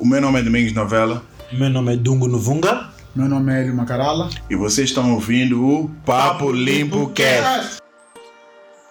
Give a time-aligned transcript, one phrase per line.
[0.00, 2.88] O meu nome é Domingos Novela Meu nome é Dungo Novunga.
[3.14, 4.30] Meu nome é Hélio Macarala.
[4.48, 7.82] e vocês estão ouvindo o Papo Limpo Cast.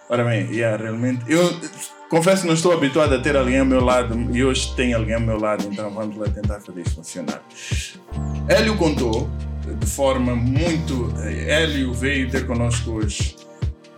[0.08, 1.60] Ora bem, yeah, realmente, eu
[2.12, 5.16] confesso que não estou habituado a ter alguém ao meu lado e hoje tem alguém
[5.16, 7.42] ao meu lado, então vamos lá tentar fazer isso funcionar.
[8.48, 9.28] Hélio contou
[9.80, 11.12] de forma muito.
[11.26, 13.36] Hélio veio ter connosco hoje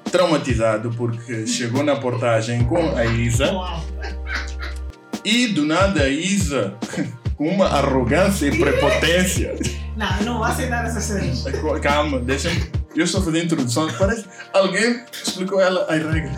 [0.09, 3.51] traumatizado porque chegou na portagem com a Isa
[5.23, 6.73] e do nada a Isa,
[7.35, 9.55] com uma arrogância e prepotência.
[9.95, 11.81] Não, eu não vou aceitar essas coisas.
[11.81, 12.81] Calma, deixa-me.
[12.95, 13.89] Eu estou fazendo introdução.
[13.97, 16.31] Parece alguém explicou ela a regra.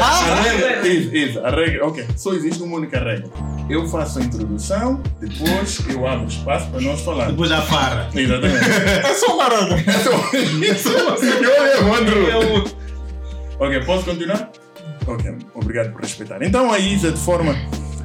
[0.00, 0.86] a regra.
[0.86, 1.86] Isso, isso, a regra.
[1.86, 3.28] Ok, só existe uma única regra.
[3.70, 7.32] Eu faço a introdução, depois eu abro espaço para nós falarmos.
[7.32, 8.10] Depois a farra.
[8.14, 8.64] Exatamente.
[8.64, 9.76] É só uma regra.
[10.72, 12.78] Isso, eu Evandro.
[13.58, 14.50] Ok, posso continuar?
[15.08, 16.42] Ok, obrigado por respeitar.
[16.42, 17.54] Então a Isa, de forma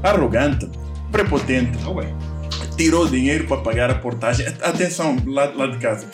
[0.02, 0.70] arrogante,
[1.12, 1.78] prepotente,
[2.78, 4.48] tirou dinheiro para pagar a portagem.
[4.62, 6.08] Atenção, lá, lá de casa.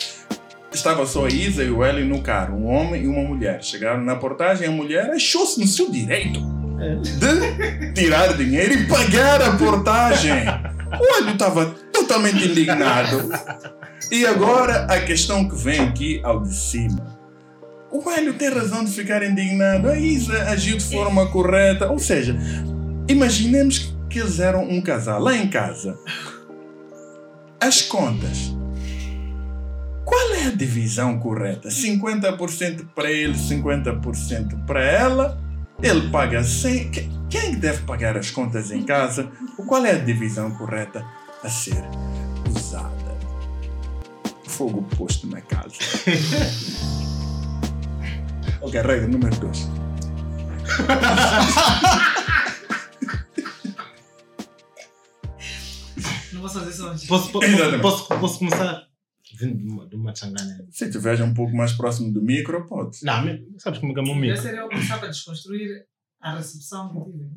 [0.72, 3.62] Estava só a Isa e o Hélio no carro, um homem e uma mulher.
[3.62, 6.40] Chegaram na portagem, a mulher achou-se no seu direito
[7.18, 10.44] de tirar dinheiro e pagar a portagem.
[10.90, 13.30] O Hélio estava totalmente indignado.
[14.10, 17.19] E agora a questão que vem aqui ao de cima.
[17.92, 19.88] O Hélio tem razão de ficar indignado.
[19.88, 21.90] A Isa agiu de forma correta.
[21.90, 22.36] Ou seja,
[23.08, 25.98] imaginemos que eles eram um casal lá em casa.
[27.60, 28.54] As contas.
[30.04, 31.68] Qual é a divisão correta?
[31.68, 35.40] 50% para ele, 50% para ela.
[35.82, 36.90] Ele paga 100.
[36.90, 39.30] Que- Quem deve pagar as contas em casa?
[39.68, 41.04] Qual é a divisão correta
[41.44, 41.82] a ser
[42.48, 42.90] usada?
[44.46, 45.74] Fogo posto na casa.
[48.62, 49.68] ok, regra número 2.
[56.32, 57.06] Não vou fazer isso hoje.
[57.06, 57.82] Posso, posso, Exatamente.
[57.82, 58.86] posso, posso começar?
[59.38, 60.66] Vindo de uma, de uma changana.
[60.70, 62.98] Se tu veja um pouco mais próximo do micro, pode.
[63.02, 63.24] Não,
[63.58, 64.36] sabes como é que é o meu Eu amigo?
[64.36, 65.86] seria eu começar para desconstruir
[66.20, 67.30] a recepção que tive.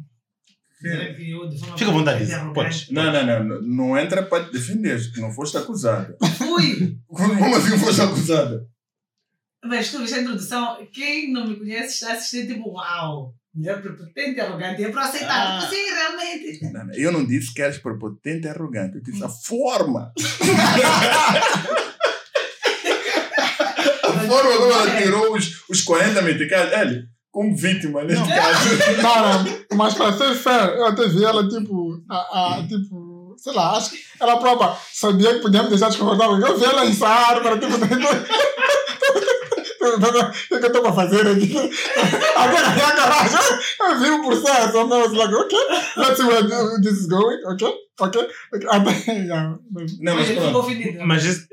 [1.77, 2.89] Fica à vontade, podes.
[2.89, 3.61] Não, não, não, não.
[3.61, 6.17] Não entra para te defender, não foste acusada.
[6.37, 6.99] Fui!
[7.07, 8.67] Como assim foste acusada?
[9.65, 13.33] Mas tu viste a introdução, quem não me conhece está assistindo tipo, uau!
[13.55, 15.61] Mulher prepotente, arrogante, e é para aceitar.
[15.61, 15.69] Ah.
[15.69, 16.63] Sim, realmente.
[16.63, 18.95] Não, não, eu não disse que eres prepotente e arrogante.
[18.95, 20.11] Eu disse a forma.
[24.03, 26.73] a forma como ela tirou os, os 40 meticais.
[26.73, 28.69] Ele, como vítima neste caso.
[29.01, 29.45] Não, não.
[29.75, 33.89] Mas para ser fair, eu até vi ela, tipo, a, a, tipo, sei lá, acho
[33.91, 36.39] que ela própria sabia que podíamos deixar desconfortável.
[36.39, 37.73] Eu vi ela ensar para, tipo,
[39.87, 39.99] o
[40.47, 41.53] que eu estou para fazer aqui?
[42.35, 43.39] Agora na garagem,
[43.81, 44.77] eu vi o processo.
[44.77, 45.57] I was like, okay,
[45.97, 47.73] let's see where this is going, okay?
[48.01, 48.27] Okay?
[48.53, 48.67] okay.
[48.69, 50.57] Até, yeah, mas- Não, Mas pronto.
[50.59, 51.05] ofendido.
[51.05, 51.47] Mas esse,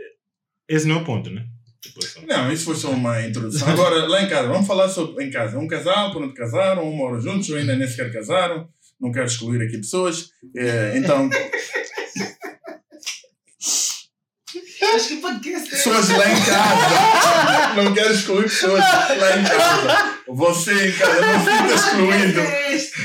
[0.68, 1.44] esse não é o ponto, né?
[1.82, 3.68] Tipo, Não, isso foi só uma introdução.
[3.68, 5.58] Agora, lá em casa, vamos falar sobre em casa.
[5.58, 8.68] Um casal, pronto, casaram, um moram juntos, ou ainda nem sequer casaram.
[9.00, 10.28] Não quero excluir aqui pessoas.
[10.54, 11.28] É, então,
[14.94, 15.70] Acho que podcast é.
[15.70, 17.74] pessoas lá em casa.
[17.82, 20.20] Não quero excluir pessoas lá em casa.
[20.28, 22.40] Você em casa não fica excluído.
[22.40, 23.00] É este.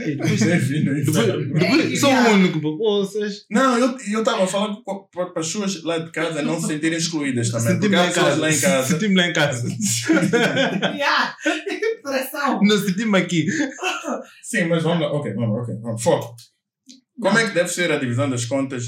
[0.00, 2.00] Enfim, não é isso.
[2.00, 3.44] Sou o único para vocês.
[3.50, 6.68] Não, eu eu estava a falar co- para as pessoas lá de casa não se
[6.68, 7.76] sentirem excluídas também.
[7.98, 8.36] Há lá em casa.
[8.40, 8.88] lá em casa.
[8.88, 9.68] Senti-me lá em casa.
[10.94, 11.36] Yeah.
[12.02, 12.60] Pressão.
[12.62, 13.46] Não senti-me aqui.
[14.42, 15.12] Sim, mas vamos lá.
[15.12, 16.02] Ok, vamos, ok, vamos.
[16.02, 16.34] Foco.
[17.20, 18.84] Como é que deve ser a divisão das contas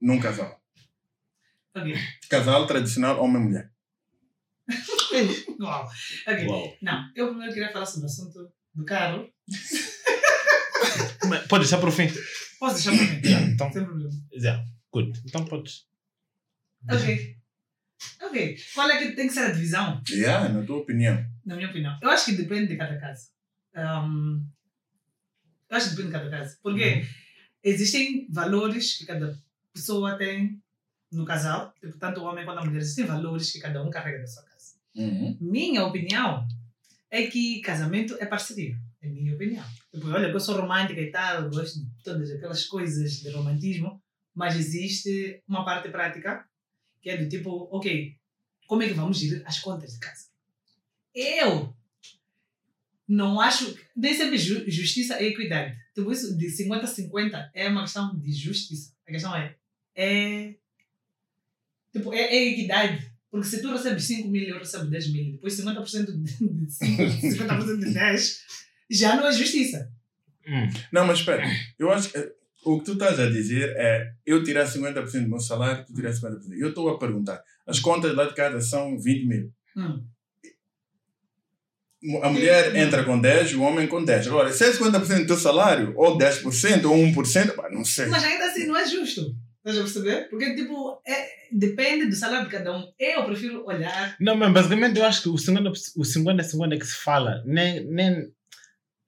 [0.00, 0.56] num casal?
[1.76, 1.94] Ok.
[2.28, 3.72] Casal tradicional, homem e mulher.
[5.60, 5.88] Uau.
[6.28, 6.46] Ok.
[6.46, 6.76] Uau.
[6.82, 9.28] Não, eu primeiro queria falar sobre o assunto do carro.
[11.48, 12.08] Pode deixar para o fim.
[12.58, 13.52] Posso deixar para mim?
[13.52, 14.10] Então, Sem problema.
[14.32, 15.20] yeah, good.
[15.26, 15.86] Então podes.
[16.90, 17.36] Ok.
[18.22, 18.56] Ok.
[18.74, 20.02] Qual é que tem que ser a divisão?
[20.10, 21.24] Yeah, na tua opinião.
[21.44, 21.98] Na minha opinião.
[22.02, 23.28] Eu acho que depende de cada caso.
[23.76, 24.46] Um,
[25.70, 26.58] eu acho que depende de cada caso.
[26.62, 27.06] Porque
[27.62, 29.38] existem valores que cada
[29.72, 30.62] pessoa tem
[31.14, 32.80] no casal, tanto o homem quanto a mulher.
[32.80, 34.74] Existem valores que cada um carrega da sua casa.
[34.96, 35.36] Uhum.
[35.40, 36.46] Minha opinião
[37.10, 38.76] é que casamento é parceria.
[39.02, 39.64] É minha opinião.
[39.92, 44.02] Tipo, olha, eu sou romântica e tal, gosto de todas aquelas coisas de romantismo,
[44.34, 46.44] mas existe uma parte prática
[47.02, 48.16] que é do tipo, ok,
[48.66, 50.28] como é que vamos gerir as contas de casa?
[51.14, 51.74] Eu
[53.06, 53.76] não acho.
[53.94, 55.76] Nem sempre ju- justiça é equidade.
[55.94, 58.92] Tipo, isso de 50 a 50 é uma questão de justiça.
[59.06, 59.54] A questão é.
[59.94, 60.54] É.
[61.94, 63.10] Tipo, é, é equidade.
[63.30, 67.02] Porque se tu recebes 5 mil e eu recebo 10 mil, depois 50% de 5,
[67.02, 68.40] 50% de 10,
[68.90, 69.90] já não é justiça.
[70.46, 70.68] Hum.
[70.92, 71.42] Não, mas espera.
[71.78, 72.30] Eu acho que eh,
[72.64, 76.12] o que tu estás a dizer é eu tirar 50% do meu salário, tu tirar
[76.12, 76.52] 50%.
[76.58, 77.42] Eu estou a perguntar.
[77.66, 79.52] As contas lá de casa são 20 mil.
[79.76, 80.04] Hum.
[82.22, 82.76] A mulher Hum.
[82.76, 84.26] entra com 10 e o homem com 10.
[84.28, 88.06] Agora, se é 50% do teu salário, ou 10%, ou 1%, pá, não sei.
[88.06, 89.34] Mas ainda assim não é justo.
[89.64, 90.28] Estás a perceber?
[90.28, 92.92] Porque, tipo, é, depende do salário de cada um.
[92.98, 94.14] Eu prefiro olhar.
[94.20, 97.82] Não, mas basicamente eu acho que o 50%, o 50, 50 que se fala, nem,
[97.86, 98.28] nem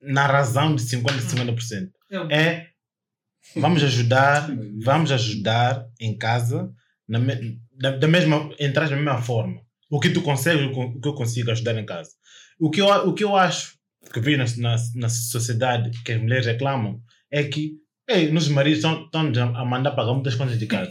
[0.01, 1.91] na razão de 50, 50%.
[2.09, 2.67] Eu, É
[3.55, 4.49] vamos ajudar,
[4.83, 6.71] vamos ajudar em casa
[7.07, 7.19] na,
[7.71, 9.61] da, da mesma, entrar da mesma forma.
[9.89, 12.11] O que tu consegues, o que eu consigo ajudar em casa.
[12.59, 13.77] O que eu, o que eu acho
[14.11, 17.01] que vi na, na, na sociedade que as mulheres reclamam
[17.31, 17.75] é que
[18.07, 20.89] ei, nos maridos estão, estão a mandar pagar muitas contas de casa.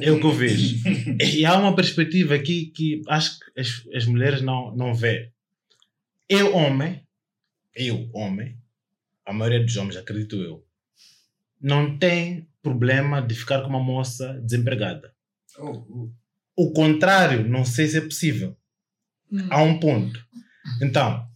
[0.00, 0.76] É o que eu vejo.
[1.20, 5.30] E há uma perspectiva aqui que acho que as, as mulheres não, não vê.
[6.28, 7.02] Eu, homem,
[7.74, 8.56] eu, homem,
[9.26, 10.64] a maioria dos homens, acredito eu,
[11.60, 15.12] não tem problema de ficar com uma moça desempregada.
[15.58, 16.10] Oh, oh.
[16.56, 18.56] O contrário, não sei se é possível.
[19.30, 20.24] hum, Há um ponto.
[20.80, 21.26] Então,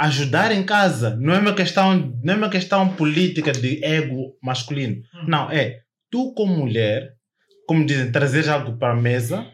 [0.00, 5.02] ajudar em casa não é uma questão, não é uma questão política de ego masculino.
[5.14, 5.26] Hum.
[5.28, 7.14] Não, é tu como mulher,
[7.66, 9.46] como dizem, trazer algo para a mesa,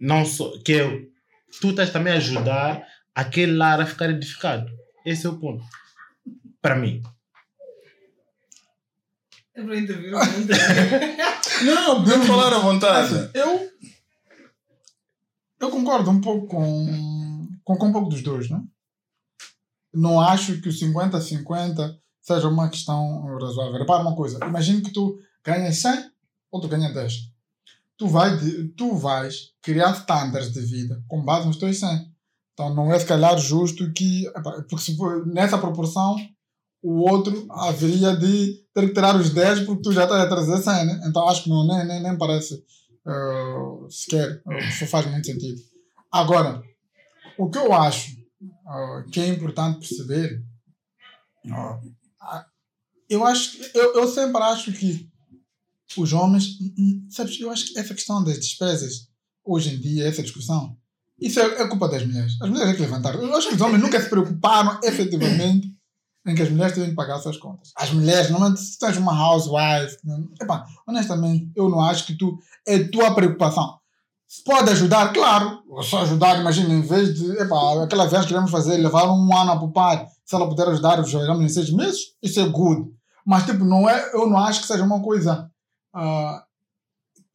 [0.00, 1.02] não só que é,
[1.60, 2.84] tu estás também a ajudar
[3.14, 4.68] aquele lar a ficar edificado.
[5.04, 5.64] Esse é o ponto.
[6.60, 7.00] Para mim.
[9.54, 10.10] É para intervir.
[11.64, 13.30] Não, podemos falar à vontade.
[13.32, 13.70] Eu,
[15.60, 18.60] eu concordo um pouco com, com, com um pouco dos dois, né?
[19.96, 23.78] Não acho que o 50-50 seja uma questão razoável.
[23.78, 26.10] Repara uma coisa, imagina que tu ganhas 100
[26.50, 27.12] ou tu ganhas 10.
[27.96, 32.10] Tu, vai de- tu vais criar standards de vida com base nos teus 100.
[32.52, 34.30] Então não é se calhar justo que,
[34.68, 36.16] porque se for nessa proporção,
[36.82, 40.58] o outro haveria de ter que tirar os 10 porque tu já estás a trazer
[40.62, 41.00] 100, né?
[41.06, 42.62] Então acho que não, nem, nem, nem parece
[43.06, 43.56] eh,
[43.90, 45.60] sequer, uh, faz muito sentido.
[46.10, 46.62] Agora,
[47.38, 48.15] o que eu acho
[48.66, 50.44] ah, que é importante perceber,
[51.50, 51.80] ah,
[52.20, 52.46] ah,
[53.08, 55.08] eu acho, eu, eu sempre acho que
[55.96, 59.08] os homens, hum, hum, sabes, eu acho que essa questão das despesas,
[59.44, 60.76] hoje em dia, essa discussão,
[61.20, 62.36] isso é, é culpa das mulheres.
[62.40, 63.22] As mulheres é que levantaram.
[63.22, 65.74] Eu acho que os homens nunca se preocuparam efetivamente
[66.26, 67.72] em que as mulheres têm que pagar as suas contas.
[67.76, 69.96] As mulheres, normalmente, se tens uma housewife,
[70.40, 73.78] epá, honestamente, eu não acho que tu, é tua preocupação.
[74.44, 75.62] Pode ajudar, claro.
[75.82, 79.52] Só ajudar, imagina, em vez de, epá, aquela viagem que queremos fazer, levar um ano
[79.52, 82.90] a poupar, se ela puder ajudar, jogamos em seis meses, isso é good.
[83.24, 85.50] Mas, tipo, não é, eu não acho que seja uma coisa
[85.94, 86.44] ah,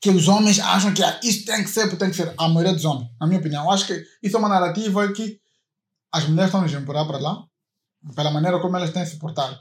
[0.01, 2.33] que os homens acham que ah, isso tem que ser, tem que ser.
[2.38, 3.65] A maioria dos homens, na minha opinião.
[3.65, 5.39] Eu acho que isso é uma narrativa que
[6.11, 7.43] as mulheres estão nos empurrar para lá,
[8.15, 9.57] pela maneira como elas têm se portado.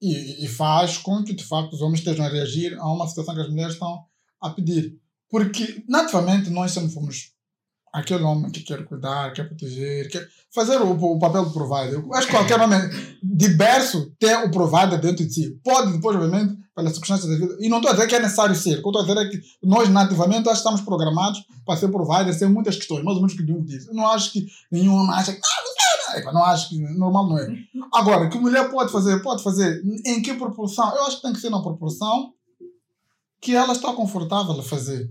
[0.00, 3.34] E, e faz com que, de facto, os homens estejam a reagir a uma situação
[3.34, 4.04] que as mulheres estão
[4.40, 4.98] a pedir.
[5.30, 7.32] Porque, naturalmente, nós sempre fomos
[7.92, 12.04] aquele homem que quer cuidar, quer proteger, quer fazer o, o papel do provider.
[12.12, 12.78] Acho que qualquer homem
[13.22, 15.58] diverso tem o provider dentro de si.
[15.64, 17.56] Pode, depois, obviamente, pelas circunstâncias da vida.
[17.58, 18.80] E não estou a dizer que é necessário ser.
[18.80, 22.34] O que estou a dizer é que nós, nativamente, que estamos programados para ser provider,
[22.34, 23.88] sem muitas questões, mais ou menos que o disse.
[23.88, 25.38] Eu não acho que nenhum homem acha que.
[25.42, 26.32] Ah, não, não, não.
[26.34, 26.78] Não acho que.
[26.78, 27.48] Normal não é.
[27.94, 29.22] Agora, que mulher pode fazer?
[29.22, 29.82] Pode fazer.
[30.04, 30.94] Em que proporção?
[30.94, 32.32] Eu acho que tem que ser na proporção
[33.40, 35.10] que ela está confortável a fazer.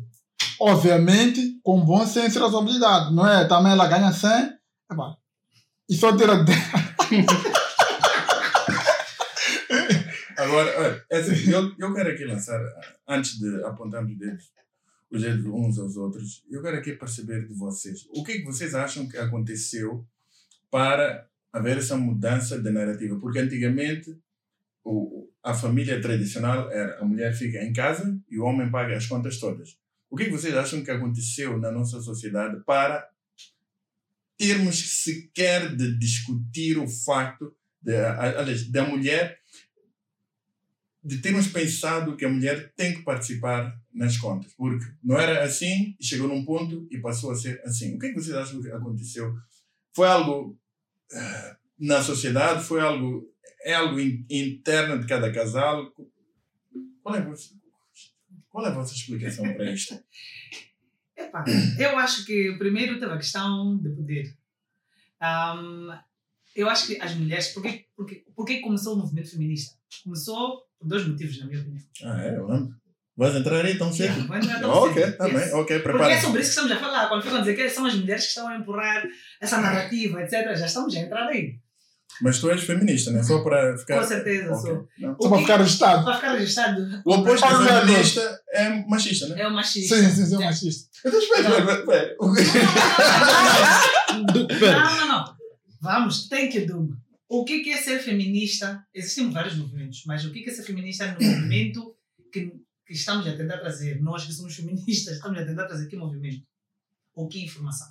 [0.60, 3.14] Obviamente, com bom senso e razoabilidade.
[3.14, 3.48] Não é?
[3.48, 4.30] Também ela ganha 100,
[4.92, 5.18] epá,
[5.90, 6.58] e só tira 10.
[10.38, 12.60] Agora, olha, é assim, eu, eu quero aqui lançar,
[13.08, 14.52] antes de apontarmos os dedos,
[15.10, 18.06] os dedos uns aos outros, eu quero aqui perceber de vocês.
[18.12, 20.06] O que é que vocês acham que aconteceu
[20.70, 23.18] para haver essa mudança de narrativa?
[23.20, 24.18] Porque antigamente
[24.86, 29.08] o, a família tradicional era a mulher fica em casa e o homem paga as
[29.08, 29.78] contas todas.
[30.10, 33.10] O que é vocês acham que aconteceu na nossa sociedade para
[34.38, 39.40] termos sequer de discutir o facto da mulher
[41.04, 45.96] de termos pensado que a mulher tem que participar nas contas, porque não era assim
[46.02, 47.96] chegou num ponto e passou a ser assim.
[47.96, 49.36] O que é que vocês acham que aconteceu?
[49.94, 50.58] Foi algo
[51.12, 52.64] eh, na sociedade?
[52.64, 53.32] Foi algo
[53.64, 55.92] é algo in- interno de cada casal?
[57.04, 57.50] Qual é a vossa,
[58.50, 59.96] qual é a vossa explicação para isto?
[61.18, 61.46] Epá,
[61.80, 64.36] eu acho que primeiro teve a questão de poder.
[65.22, 65.98] Ahm,
[66.56, 67.48] eu acho que as mulheres.
[67.50, 69.76] Porque, porque, porque começou o movimento feminista?
[70.04, 71.84] Começou por dois motivos, na minha opinião.
[72.04, 72.76] Ah, é, eu lembro.
[73.18, 74.28] Vais entrar aí tão cedo?
[74.28, 75.18] Vai entrar tão ok, cedo.
[75.18, 75.34] tá Yes.
[75.40, 77.08] bem, ok, Porque é prepara sobre isso que estamos a falar.
[77.08, 79.08] Quando ficam a dizer que são as mulheres que estão a empurrar
[79.40, 81.58] essa narrativa, etc., já estamos a entrar aí.
[82.22, 83.22] Mas tu és feminista, né?
[83.24, 84.02] Só para ficar.
[84.02, 84.62] Com certeza, Ok.
[84.62, 84.88] sou.
[85.00, 85.18] Não.
[85.22, 86.06] Só para ficar registado.
[86.06, 87.02] Para ficar registrado.
[87.06, 89.42] O oposto de feminista é machista, né?
[89.42, 89.96] É o machista.
[89.96, 90.90] Sim, sim, sim, é machista.
[91.06, 92.16] Então espera, espera.
[94.80, 95.36] Não, não, não.
[95.82, 96.98] Vamos, tem que Duma.
[97.28, 98.86] O que é ser feminista?
[98.94, 101.96] Existem vários movimentos, mas o que que é ser feminista no movimento
[102.32, 102.52] que,
[102.86, 104.02] que estamos a tentar trazer?
[104.02, 106.44] Nós que somos feministas, estamos a tentar trazer que movimento?
[107.14, 107.88] Ou que informação?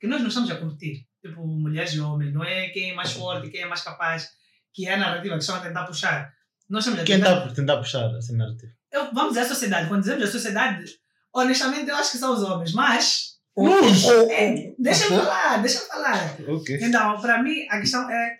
[0.00, 1.06] Que nós não estamos a competir.
[1.22, 2.32] Tipo, mulheres e homens.
[2.34, 4.28] Não é quem é mais forte, quem é mais capaz,
[4.72, 6.32] que é a narrativa que estão a tentar puxar.
[6.68, 8.72] Nós estamos a Quem está a tentar puxar essa narrativa?
[8.90, 9.88] Eu- vamos dizer a sociedade.
[9.88, 10.84] Quando dizemos a sociedade,
[11.32, 13.32] honestamente eu acho que são os homens, mas...
[13.56, 14.04] Nós!
[14.30, 16.36] É, deixa eu falar, deixa eu falar.
[16.48, 16.78] Ok.
[16.80, 18.38] Então, para mim, a questão é.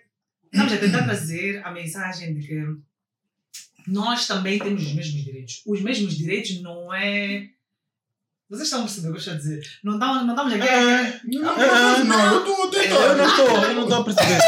[0.51, 2.63] Estamos a tentar trazer a mensagem de que
[3.87, 5.61] nós também temos os mesmos direitos.
[5.67, 7.47] Os mesmos direitos não é.
[8.53, 9.79] Vocês estão a perceber o que eu estou a dizer?
[9.83, 10.69] Não estamos, não estamos aqui.
[10.69, 12.95] Ah, Não, não, não, eu estou a tentar.
[12.95, 14.39] Eu não estou, eu não estou a perceber.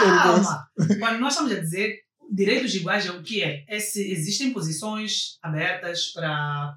[0.00, 0.68] Calma.
[0.98, 3.64] Quando nós estamos a dizer direitos iguais, é o que é?
[3.68, 6.76] é se existem posições abertas para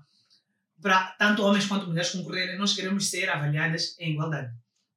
[0.79, 4.51] para tanto homens quanto mulheres concorrerem, nós queremos ser avaliadas em igualdade.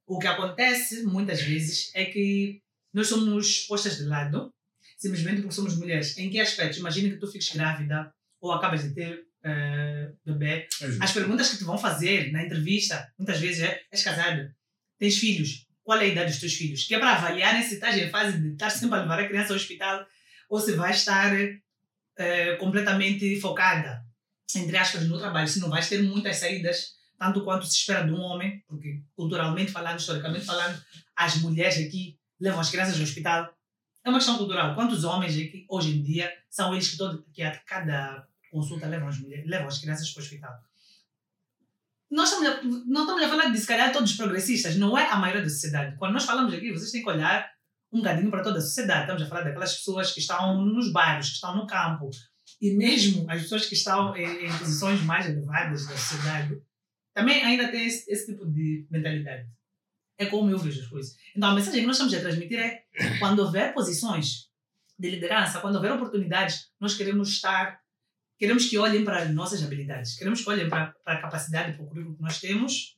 [0.06, 2.60] O que acontece muitas vezes é que
[2.92, 4.52] nós somos postas de lado
[5.04, 6.16] simplesmente porque somos mulheres.
[6.16, 6.78] Em que aspectos?
[6.78, 10.66] Imagina que tu fiques grávida ou acabas de ter eh, bebê.
[11.00, 14.50] As perguntas que te vão fazer na entrevista, muitas vezes é: és casado?
[14.98, 15.66] Tens filhos?
[15.82, 16.84] Qual é a idade dos teus filhos?
[16.84, 19.52] Que é para avaliar se estás em fase de estar sempre a levar a criança
[19.52, 20.06] ao hospital
[20.48, 21.30] ou se vai estar
[22.16, 24.02] eh, completamente focada,
[24.56, 25.48] entre aspas, no trabalho.
[25.48, 29.70] Se não vais ter muitas saídas, tanto quanto se espera de um homem, porque culturalmente
[29.70, 30.82] falando, historicamente falando,
[31.14, 33.53] as mulheres aqui levam as crianças ao hospital.
[34.04, 34.74] É uma questão cultural.
[34.74, 35.34] Quantos homens
[35.68, 39.66] hoje em dia, são eles que, todo, que a cada consulta levam as, mulheres, levam
[39.66, 40.52] as crianças para o hospital?
[42.10, 44.76] Nós estamos não estamos a falar de, se calhar, todos os progressistas.
[44.76, 45.96] Não é a maioria da sociedade.
[45.96, 47.50] Quando nós falamos aqui, vocês têm que olhar
[47.90, 49.02] um bocadinho para toda a sociedade.
[49.02, 52.10] Estamos a falar daquelas pessoas que estão nos bairros, que estão no campo.
[52.60, 56.60] E mesmo as pessoas que estão em, em posições mais elevadas da sociedade
[57.14, 59.48] também ainda têm esse, esse tipo de mentalidade.
[60.16, 61.16] É como eu vejo as coisas.
[61.36, 62.84] Então, a mensagem que nós estamos a transmitir é:
[63.18, 64.48] quando houver posições
[64.98, 67.80] de liderança, quando houver oportunidades, nós queremos estar,
[68.38, 71.84] queremos que olhem para as nossas habilidades, queremos que olhem para, para a capacidade para
[71.84, 72.96] o currículo que nós temos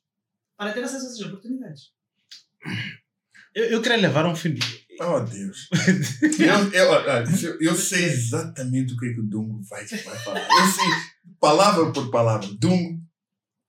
[0.56, 1.92] para ter acesso a essas oportunidades.
[3.54, 4.58] Eu, eu queria levar um filho.
[5.00, 5.68] Oh, Deus.
[6.38, 10.18] eu, eu, olha, eu, eu sei exatamente o que, é que o Dungo vai, vai
[10.18, 10.40] falar.
[10.40, 10.84] Eu sei,
[11.38, 12.48] palavra por palavra.
[12.58, 13.02] Dungo,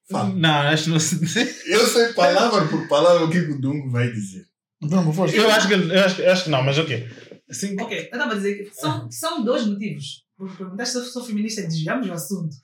[0.09, 0.29] fala.
[0.33, 0.97] Não, acho que não.
[1.67, 4.45] Eu sei palavra por palavra o que, é o Dungo vai dizer.
[4.81, 5.35] Então, força.
[5.35, 7.07] Eu acho que, eu acho, que- eu acho que não, mas ok.
[7.49, 10.23] Assim, Ok, eu estava a dizer que são, são dois motivos.
[10.37, 12.55] Porque perguntaste se eu sou feminista, desviamos o assunto.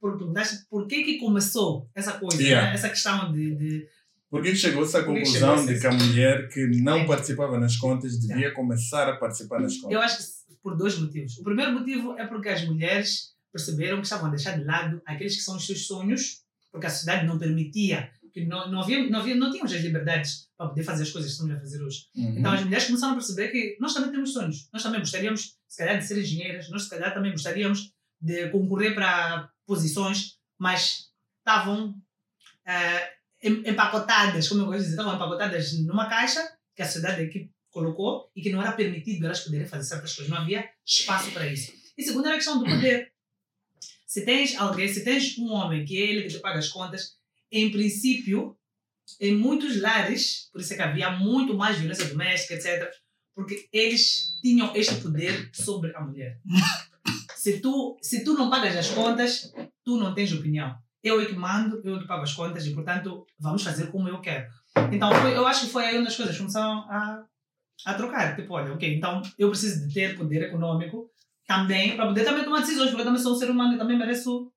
[0.00, 2.68] Porque perguntaste por que, que começou essa coisa, Yeah.
[2.68, 2.74] né?
[2.74, 3.86] essa questão de, de
[4.28, 7.06] Por que chegou-se à conclusão chegou-se de que a mulher que não É.
[7.06, 9.92] participava nas contas devia começar a participar nas contas?
[9.92, 10.24] Eu acho que
[10.62, 11.38] por dois motivos.
[11.38, 15.36] O primeiro motivo é porque as mulheres perceberam que estavam a deixar de lado aqueles
[15.36, 16.42] que são os seus sonhos,
[16.74, 20.48] porque a sociedade não permitia, que não, não, havia, não, havia, não tínhamos as liberdades
[20.58, 22.06] para poder fazer as coisas que estamos a fazer hoje.
[22.16, 22.38] Uhum.
[22.40, 24.68] Então as mulheres começaram a perceber que nós também temos sonhos.
[24.72, 28.92] Nós também gostaríamos, se calhar, de ser engenheiras, nós se calhar também gostaríamos de concorrer
[28.92, 31.94] para posições, mas estavam
[33.40, 36.40] em- empacotadas, como eu gosto de dizer, estavam empacotadas numa caixa
[36.74, 40.28] que a sociedade aqui colocou e que não era permitido elas poderem fazer certas coisas.
[40.32, 41.72] Não havia espaço para isso.
[41.96, 43.12] E segundo era a questão do poder.
[44.14, 47.16] Se tens alguém, se tens um homem que é ele que te paga as contas,
[47.50, 48.56] em princípio,
[49.20, 52.88] em muitos lares, por isso é que havia muito mais violência doméstica, etc.,
[53.34, 56.38] porque eles tinham este poder sobre a mulher.
[57.34, 59.52] se, tu, se tu não pagas as contas,
[59.84, 60.78] tu não tens opinião.
[61.02, 64.08] Eu é que mando, eu é que pago as contas e, portanto, vamos fazer como
[64.08, 64.48] eu quero.
[64.92, 67.24] Então, foi, eu acho que foi aí onde as coisas começaram a,
[67.84, 68.36] a trocar.
[68.36, 71.10] Tipo, olha, ok, então eu preciso de ter poder econômico
[71.46, 73.98] também, para poder também tomar decisões, porque eu também sou um ser humano e também
[73.98, 74.50] mereço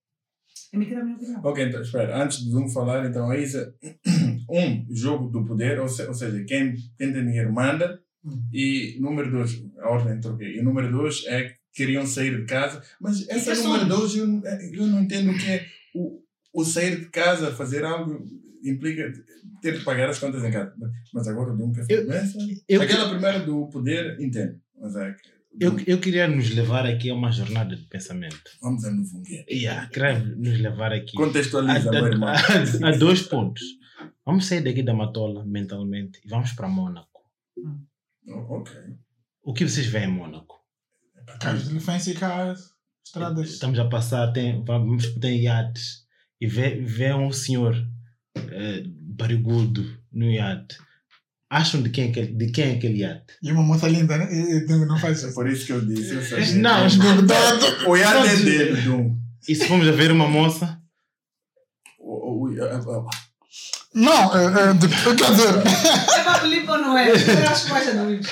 [0.73, 1.41] emitir a minha opinião.
[1.43, 3.57] Ok, então espera, antes de um falar, então é isso.
[4.49, 7.99] Um, jogo do poder, ou, se- ou seja, quem, quem tem dinheiro manda.
[8.53, 10.57] E número dois, a ordem troquei.
[10.57, 12.81] E número dois é que queriam sair de casa.
[13.01, 14.25] Mas essa é número dois eu,
[14.73, 15.65] eu não entendo o que é.
[15.93, 16.21] O,
[16.53, 18.23] o sair de casa, fazer algo,
[18.63, 19.11] implica
[19.61, 20.73] ter que pagar as contas em casa.
[21.13, 22.37] Mas agora o Eu- começa.
[22.69, 24.57] eu- Aquela primeira do poder, entendo.
[24.79, 25.36] Mas é que.
[25.59, 28.51] Eu, eu queria nos levar aqui a uma jornada de pensamento.
[28.61, 29.45] Vamos a novo guia.
[29.49, 32.29] Yeah, queria nos levar aqui a, Contextualiza, meu irmão.
[32.29, 33.63] a- a dois pontos.
[34.25, 37.07] Vamos sair daqui da Matola mentalmente e vamos para Mônaco.
[38.27, 38.73] Oh, ok.
[39.43, 40.55] O que vocês veem em Mônaco?
[41.39, 42.71] Carros de fancy cars,
[43.05, 43.49] estradas.
[43.49, 46.05] Estamos a passar, tem, vamos ter iates
[46.39, 47.75] e vê, vê um senhor
[48.35, 50.77] eh, barrigudo no iate,
[51.49, 53.33] acham de quem, é aquele, de quem é aquele iate?
[53.41, 54.27] E uma moça linda, né?
[54.87, 55.35] Não faz É isso.
[55.35, 56.13] por isso que eu disse.
[56.15, 56.55] Eu sabia.
[56.55, 56.97] Não, mas
[57.87, 59.17] O iate é dele, Dum.
[59.47, 60.77] e se formos a ver uma moça,
[63.93, 67.09] Não, é, é, de, quer dizer, É para Felipe ou não é?
[67.09, 68.27] Eu acho que vai ser doido.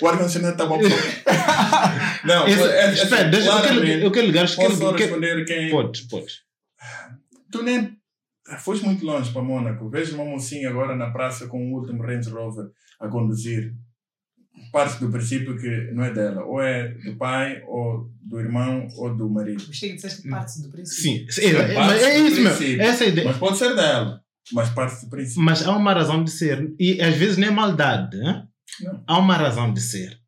[0.00, 0.78] O ar-condicionado está bom.
[2.24, 3.62] Não, esse, é, é, espera, deixa, eu,
[4.12, 5.70] quero, ligar, Posso quero, responder quem.
[5.70, 6.34] podes, podes.
[7.50, 7.97] Tu nem
[8.56, 9.90] foste muito longe para Mônaco.
[9.90, 12.66] Vejo uma mocinha agora na praça com o último Range Rover
[13.00, 13.74] a conduzir.
[14.72, 16.44] Parte do princípio que não é dela.
[16.44, 19.64] Ou é do pai, ou do irmão, ou do marido.
[19.66, 21.32] Gostei que disseste parte do princípio.
[21.32, 22.82] Sim, é, é do isso mesmo.
[22.82, 23.28] Essa é a ideia.
[23.28, 24.20] Mas pode ser dela.
[24.52, 25.42] Mas parte do princípio.
[25.42, 26.74] Mas há uma razão de ser.
[26.78, 28.16] E às vezes nem é maldade.
[28.16, 28.46] Né?
[28.80, 29.04] Não.
[29.06, 30.18] Há uma razão de ser.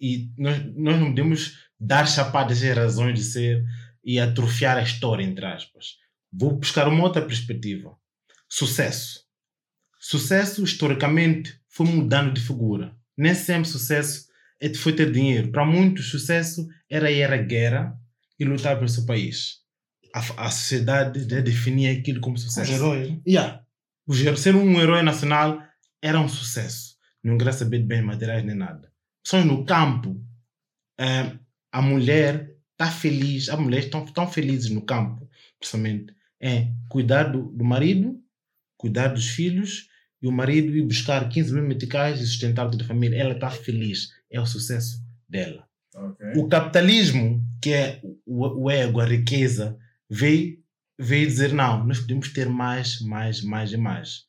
[0.00, 3.64] E nós, nós não podemos dar chapadas às razões de ser
[4.04, 6.01] e atrofiar a história, entre aspas.
[6.32, 7.96] Vou buscar uma outra perspectiva.
[8.48, 9.20] Sucesso.
[9.98, 12.96] Sucesso, historicamente, foi mudando de figura.
[13.16, 14.26] Nem sempre sucesso
[14.60, 15.50] é- foi ter dinheiro.
[15.50, 17.96] Para muitos, sucesso era ir à guerra
[18.38, 19.58] e lutar pelo seu país.
[20.14, 22.72] A, a sociedade já definia aquilo como os sucesso.
[22.72, 23.08] heróis.
[23.10, 23.20] né?
[23.26, 23.64] Yeah.
[24.06, 25.62] O ser um herói nacional
[26.02, 26.96] era um sucesso.
[27.22, 28.92] Não queria saber de bens materiais nem nada.
[29.24, 30.20] Só no campo,
[30.98, 31.32] eh,
[31.70, 36.12] a mulher está feliz, as mulheres estão tão felizes no campo, principalmente,
[36.42, 38.20] em cuidar do, do marido,
[38.76, 39.88] cuidar dos filhos,
[40.20, 43.16] e o marido ir buscar 15 mil meticais e sustentar toda a família.
[43.16, 44.10] Ela está feliz.
[44.30, 45.66] É o sucesso dela.
[45.94, 46.26] Ok.
[46.36, 49.76] O capitalismo, que é o, o ego, a riqueza,
[50.08, 50.58] veio,
[50.98, 54.24] veio dizer: não, nós podemos ter mais, mais, mais e mais.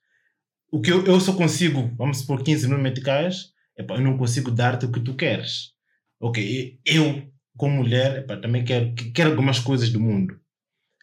[0.72, 4.86] O que eu, eu só consigo, vamos supor, 15 mil meticais, eu não consigo dar-te
[4.86, 5.74] o que tu queres.
[6.20, 10.39] Ok, eu, como mulher, também quero, quero algumas coisas do mundo.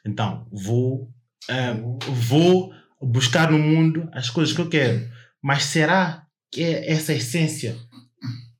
[0.06, 1.10] Então, vou,
[1.48, 1.72] ah,
[2.08, 5.08] vou buscar no mundo as coisas que eu quero.
[5.42, 7.76] Mas será que é essa essência?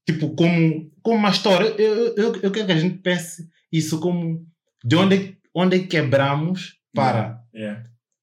[0.07, 1.67] Tipo, como, como uma história.
[1.79, 4.47] Eu, eu, eu, quero que a gente pense isso como
[4.85, 7.83] de onde, onde quebramos para Yeah.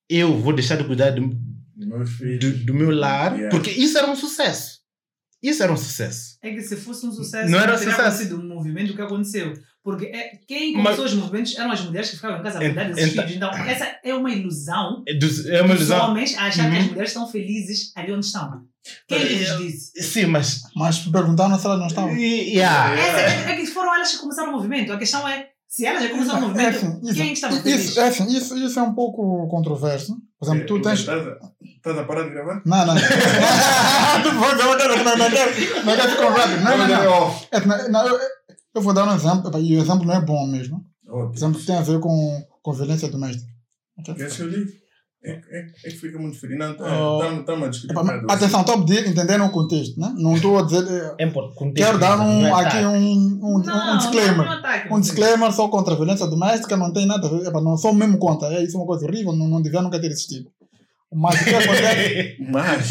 [0.10, 3.50] eu vou deixar de cuidar do, do, do meu lar, Yeah.
[3.50, 4.78] porque isso era um sucesso.
[5.44, 6.38] Isso era um sucesso.
[6.42, 8.02] É que se fosse um sucesso, Não era teria sucesso.
[8.02, 9.54] acontecido um movimento que aconteceu.
[9.88, 12.62] Porque é, quem Mas- começou os movimentos eram as mulheres que ficavam em casa a
[12.62, 13.38] cuidar desses então- filhos.
[13.38, 16.10] Então, essa é uma ilusão É, dos- é uma dos ilusão.
[16.10, 16.82] homens achar que Uhum.
[16.82, 18.63] as mulheres estão felizes ali onde estão.
[19.08, 20.04] Quem Mas- lhes disse?
[20.04, 20.63] Sim, mas.
[20.76, 22.17] Mas perguntaram se elas não estavam.
[22.17, 23.00] E- yeah.
[23.00, 24.91] Essa é, é que foram elas que começaram o movimento.
[24.91, 27.34] A questão é, se elas já começaram o É movimento, assim, isso, quem é que
[27.34, 27.84] estava feliz?
[27.86, 30.18] isso, é assim, isso, isso é um pouco controverso.
[30.40, 31.00] Por exemplo, tu tens.
[31.00, 32.62] Estás a- parar de gravar?
[32.66, 32.96] Não, não.
[32.96, 36.62] Não quero- não, não quero- não quero ficar rápido.
[36.64, 37.36] Não, não, não.
[37.52, 38.20] É, não, não, eu,
[38.76, 40.84] eu vou dar um exemplo, e o exemplo não é bom mesmo.
[41.08, 41.36] O Ótimo.
[41.36, 43.52] exemplo tem a ver com, com violência doméstica.
[44.00, 44.16] Ok?
[44.18, 44.72] Esse que eu digo.
[45.28, 46.58] É, é, é que fica muito frio.
[46.58, 47.40] Não, Oh.
[47.40, 47.92] estamos a discutir.
[47.94, 50.13] Epá, cada mas, atenção, estou a pedir, entenderam o contexto, né?
[50.18, 50.86] Não estou a dizer.
[50.88, 54.38] eh, É contexto, Quero dar um, é aqui um, um, um Não, não, disclaimer.
[54.46, 57.48] não ataque, Um disclaimer só contra a violência doméstica, não tem nada a ver.
[57.48, 58.48] Epá, não sou mesmo contra.
[58.54, 60.50] É, isso é uma coisa horrível, não, não devia nunca ter existido.
[61.13, 62.36] Mas o que acontece?
[62.52, 62.90] Mas.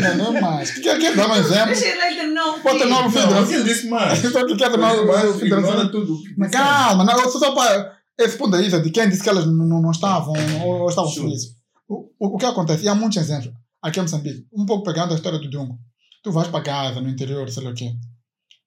[0.00, 0.70] não, não é mais.
[0.70, 1.66] O que quer quer dar um exemplo?
[1.66, 3.18] Deixa ele terminar o Pode terminar o fim.
[3.18, 4.18] Não, aquilo disse mais.
[4.32, 6.18] Só que quer terminar o fim ignora tudo.
[6.50, 9.90] Calma, não, só só para esse ponto aí de quem disse que elas não, não,
[9.90, 11.56] estavam ou, ou estavam felizes.
[11.88, 12.84] O, o, o que acontece?
[12.84, 13.52] E há muitos exemplos.
[13.80, 15.78] Aqui em Moçambique, um pouco pegando a história do Dungo.
[16.22, 17.96] Tu vais para casa, no interior, sei lá o quê.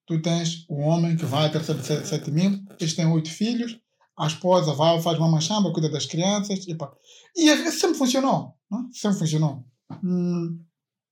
[0.06, 3.78] Tu tens um homem que vai ter 7, 7 mil, eles têm oito filhos,
[4.18, 6.92] a esposa vai, faz uma machamba, cuida das crianças, e pá.
[7.34, 8.54] E é- sempre funcionou.
[8.70, 8.80] Não?
[8.80, 8.82] é?
[8.92, 9.64] Sempre funcionou.
[10.04, 10.60] Hum,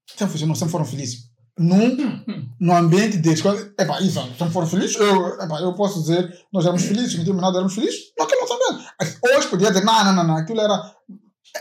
[0.07, 1.31] sempre funcionou, sempre foram felizes.
[1.57, 1.97] Num,
[2.61, 3.41] no ambiente deles.
[3.41, 4.97] Quando- Epá, isso, sempre foram felizes.
[4.97, 8.01] Eu, epá, eu posso dizer, nós éramos felizes, não tínhamos nada, éramos felizes.
[8.19, 8.85] Não quero saber.
[9.37, 10.83] Hoje podia dizer, não, não, não, não, aquilo era.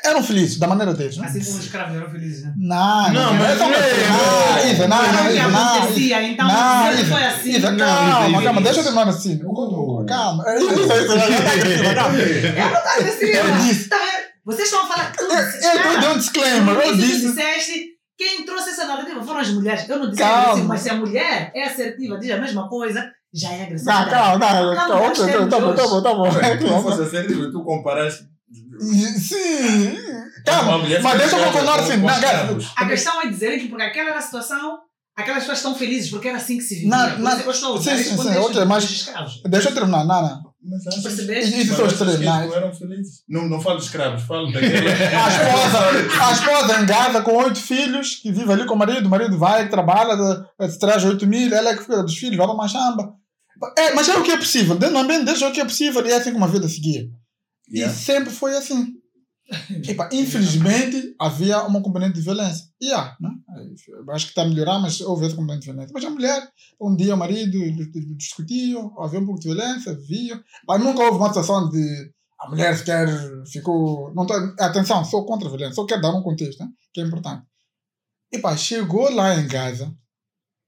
[0.03, 1.17] Eram felizes, da maneira deles.
[1.17, 2.53] Não, Assim como os escravos eram felizes, né?
[2.57, 6.47] não, Não, mas não, não é- Isa, não, não, Não, Isa, que não, acontecia, então
[6.47, 7.59] Não, foi assim.
[7.59, 9.41] Não, calma, calma, deixa eu terminar assim.
[9.45, 10.03] Oh.
[10.07, 10.43] Calma.
[10.47, 12.17] É, Isa, Isa, calma.
[12.81, 13.89] Tá assim, Eu disse.
[13.89, 13.97] Tá?
[14.45, 15.31] Vocês estão a falar tudo.
[15.31, 17.27] Eu eu dei um disclaimer, eu Isso que disse.
[17.27, 17.85] disseste,
[18.23, 19.87] quem trouxe essa narrativa foram as mulheres.
[19.89, 20.41] Eu não disse Calma.
[20.43, 23.91] agressivo, mas se a mulher é assertiva, diz a mesma coisa, já é agressiva.
[23.93, 26.23] Não, calma, não, calma, ok, tá bom, tá bom, tá bom.
[26.31, 26.91] Ué, Tu não Calma.
[26.91, 28.23] fosse assertivo, tu comparaste.
[29.19, 29.97] Sim.
[30.45, 31.93] Calma, mulher mas deixa eu continuar assim.
[32.75, 34.79] A questão é dizer que porque aquela era a situação,
[35.15, 36.89] aquelas pessoas estão felizes porque era assim que se vivia.
[36.89, 37.31] Não, não,
[37.81, 39.41] sim, sim, sim, mas-.
[39.45, 40.52] Deixa eu terminar, não, não.
[40.65, 41.59] Mas achas- Percebeste?
[41.59, 42.47] Isso mas são achas que eles não.
[42.47, 43.23] não eram felizes?
[43.27, 44.87] Não, não falo de escravos, falo daquele.
[44.87, 49.05] A esposa, a esposa em casa com oito filhos, que vive ali com o marido,
[49.05, 50.13] o marido vai, trabalha,
[50.59, 53.13] eh, traz oito mil, ela é que cuida dos filhos, vai para uma chamba.
[53.77, 56.05] É, mas é o que é possível, dentro do ambiente deixa o que é possível
[56.05, 57.07] e é assim como a vida seguia.
[57.71, 57.93] Yeah.
[57.93, 58.87] E sempre foi assim.
[59.87, 62.65] Epa, infelizmente havia uma componente de violência.
[62.79, 63.29] E há, né?
[64.11, 65.91] acho que está a melhorar, mas houve essa componente de violência.
[65.93, 67.59] Mas a mulher, um dia o marido
[68.15, 70.41] discutiam, havia um pouco de violência, via.
[70.67, 73.07] Mas nunca houve uma situação de a mulher sequer
[73.47, 74.13] ficou.
[74.13, 76.69] Não tô, atenção, sou contra a violência, só quero dar um contexto, né?
[76.93, 77.45] que é importante.
[78.31, 79.95] Epa, chegou lá em Gaza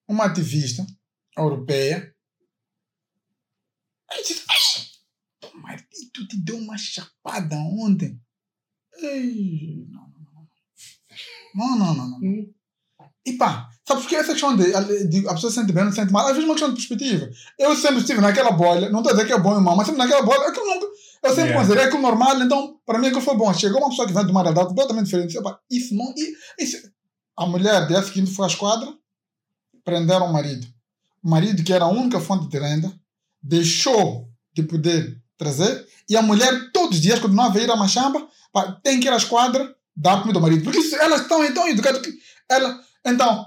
[0.07, 0.85] uma ativista
[1.37, 2.13] europeia.
[4.11, 4.45] Aí disse:
[5.53, 5.87] o marido
[6.29, 8.19] te deu uma chapada ontem.
[8.99, 10.07] Ei, não,
[11.55, 12.17] não, não, não, não.
[12.17, 12.51] Hum.
[13.25, 14.65] E pá, sabe porque essa questão de,
[15.07, 16.69] de a pessoa se sente bem, não se sente mal, às vezes é uma questão
[16.69, 17.29] de perspectiva.
[17.57, 19.87] Eu sempre estive naquela bolha, não estou a dizer que é bom ou mal, mas
[19.87, 20.85] sempre naquela bolha, aquilo nunca,
[21.23, 21.59] eu sempre yeah.
[21.59, 23.51] considerei aquilo normal, então para mim aquilo foi bom.
[23.51, 26.13] Chegou uma pessoa que vem de uma realidade completamente diferente, disse, isso não.
[26.59, 26.77] Isso,
[27.35, 28.93] a mulher, dia seguinte, foi à esquadra,
[29.83, 30.67] prenderam o marido.
[31.23, 32.93] O marido, que era a única fonte de renda,
[33.41, 38.27] deixou de poder trazer, e a mulher, todos os dias, continuava a ir à machamba,
[38.83, 40.63] tem que ir à esquadra dar comida ao marido.
[40.63, 42.01] Porque elas estão tão educadas.
[42.49, 43.45] Ela, então,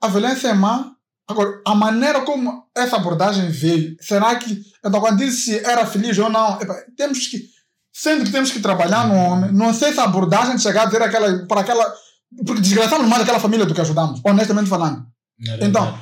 [0.00, 0.92] a violência é má.
[1.28, 4.60] Agora, a maneira como essa abordagem veio, será que.
[4.84, 6.58] Então, quando diz se era feliz ou não,
[6.96, 7.48] temos que.
[7.92, 10.84] Sendo que temos que trabalhar no homem, não sei se a abordagem de chegar a
[10.86, 11.46] dizer aquela.
[11.46, 11.94] para aquela.
[12.46, 15.04] Porque desgraçamos mais aquela família do que ajudamos, honestamente falando.
[15.60, 15.98] Então,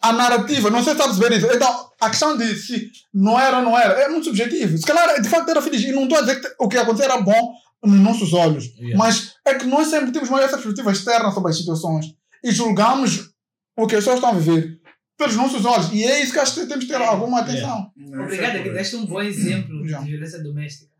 [0.00, 1.46] a, a, narrativa, não sei se está a perceber isso.
[1.52, 4.78] Então, a questão de se não era ou não era, é muito subjetivo.
[4.78, 5.82] Se calhar, de facto, era feliz.
[5.82, 8.66] E não estou a dizer que o que aconteceu era bom nos nossos olhos.
[8.76, 8.96] Yeah.
[8.96, 12.06] Mas é que nós sempre temos mais essa perspectiva externa sobre as situações.
[12.44, 13.30] E julgamos
[13.76, 14.78] o que as pessoas estão a viver
[15.18, 15.92] pelos nossos olhos.
[15.92, 17.90] E é isso que acho que temos que ter alguma atenção.
[17.98, 18.24] Yeah.
[18.24, 20.93] Obrigada, que deste um bom exemplo de violência doméstica.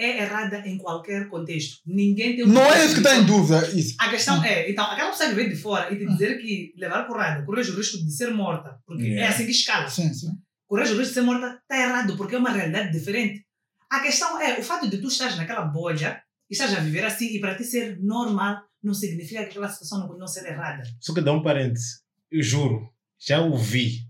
[0.00, 1.82] É errada em qualquer contexto.
[1.84, 3.68] Ninguém tem Não é isso que está em dúvida.
[3.68, 3.96] Isso.
[3.98, 7.06] A questão é, então, aquela pessoa que vem de fora e te dizer que levar
[7.06, 9.26] porrada corre o risco de ser morta, porque yeah.
[9.26, 9.88] é assim que escala.
[9.90, 10.30] Sim, sim.
[10.66, 13.44] Correr o risco de ser morta está errado, porque é uma realidade diferente.
[13.90, 17.26] A questão é, o fato de tu estás naquela bolha e estás a viver assim
[17.26, 20.82] e para ti ser normal não significa que aquela situação não, não ser errada.
[20.98, 22.00] Só que dá um parêntese.
[22.30, 24.06] Eu juro, já ouvi,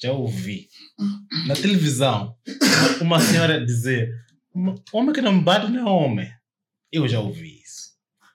[0.00, 0.68] já ouvi
[1.46, 2.36] na televisão
[3.00, 4.10] uma senhora dizer
[4.92, 6.32] homem que não bate não é homem.
[6.90, 7.92] Eu já ouvi isso.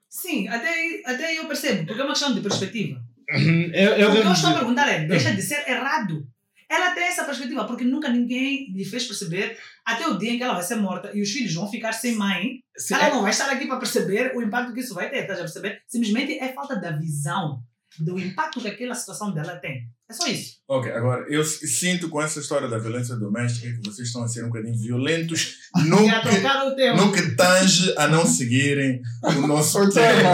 [0.10, 3.00] Sim, até, até eu percebo, porque é uma questão de perspectiva.
[3.30, 6.28] Uhum, eu, eu, o que eu estou a perguntar é, deixa de ser errado.
[6.70, 10.44] Ela tem essa perspectiva, porque nunca ninguém lhe fez perceber até o dia em que
[10.44, 12.62] ela vai ser morta e os filhos vão ficar sem mãe.
[12.76, 13.14] Sim, ela é...
[13.14, 15.82] não vai estar aqui para perceber o impacto que isso vai ter, estás a perceber?
[15.88, 17.62] Simplesmente é falta da visão
[18.00, 19.90] do impacto que aquela situação dela tem.
[20.10, 20.58] É só isso.
[20.70, 24.44] Ok, agora, eu sinto com essa história da violência doméstica que vocês estão a ser
[24.44, 30.32] um bocadinho violentos no, que, no que tange a não seguirem o nosso tema.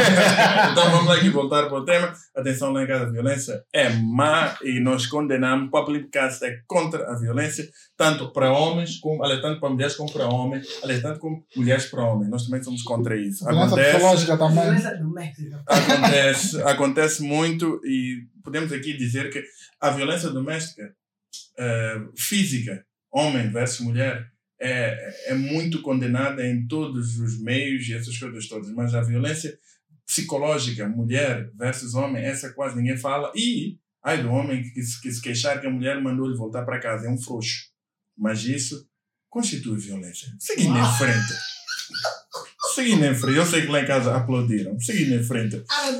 [0.71, 2.13] então vamos aqui voltar para o tema.
[2.35, 5.67] Atenção lá em casa, a violência é má e nós condenamos.
[5.67, 9.95] O Papo Podcast é contra a violência, tanto para homens, como, aliás, tanto para mulheres
[9.95, 12.29] como para homens, aliás, tanto como mulheres para homens.
[12.29, 13.47] Nós também somos contra isso.
[13.47, 13.91] Acontece,
[14.37, 15.33] também.
[15.67, 19.43] Acontece, acontece muito e podemos aqui dizer que
[19.83, 20.95] a violência doméstica
[21.59, 28.17] uh, física, homem versus mulher, é, é muito condenada em todos os meios e essas
[28.17, 29.59] coisas todas, mas a violência
[30.05, 33.29] psicológica, mulher versus homem, essa quase ninguém fala.
[33.35, 36.79] E ai do homem que, que, que se queixar que a mulher mandou-lhe voltar para
[36.79, 37.69] casa, é um frouxo.
[38.17, 38.87] Mas isso
[39.29, 40.29] constitui violência.
[40.39, 41.33] Seguindo em frente.
[42.73, 43.37] Seguindo em frente.
[43.37, 44.79] Eu sei que lá em casa aplaudiram.
[44.79, 45.61] Seguindo em frente.
[45.69, 45.91] Ah,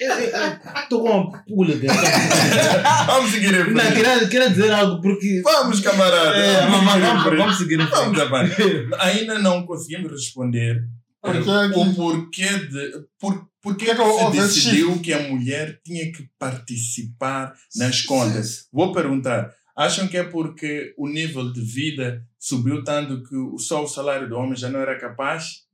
[0.00, 1.96] Estou com uma pula dentro.
[3.06, 3.72] vamos seguir em frente.
[3.72, 5.40] Não, queria, queria dizer algo porque.
[5.42, 6.36] Vamos, camarada.
[6.36, 8.24] É, vamos, vamos, vamos, seguir em frente.
[8.24, 8.50] Vamos,
[9.00, 10.84] Ainda não conseguimos responder
[11.22, 13.06] o porquê de.
[13.18, 18.68] Por, porquê que se decidiu que a mulher tinha que participar nas contas?
[18.72, 19.52] Vou perguntar.
[19.76, 24.36] Acham que é porque o nível de vida subiu tanto que só o salário do
[24.36, 25.68] homem já não era capaz?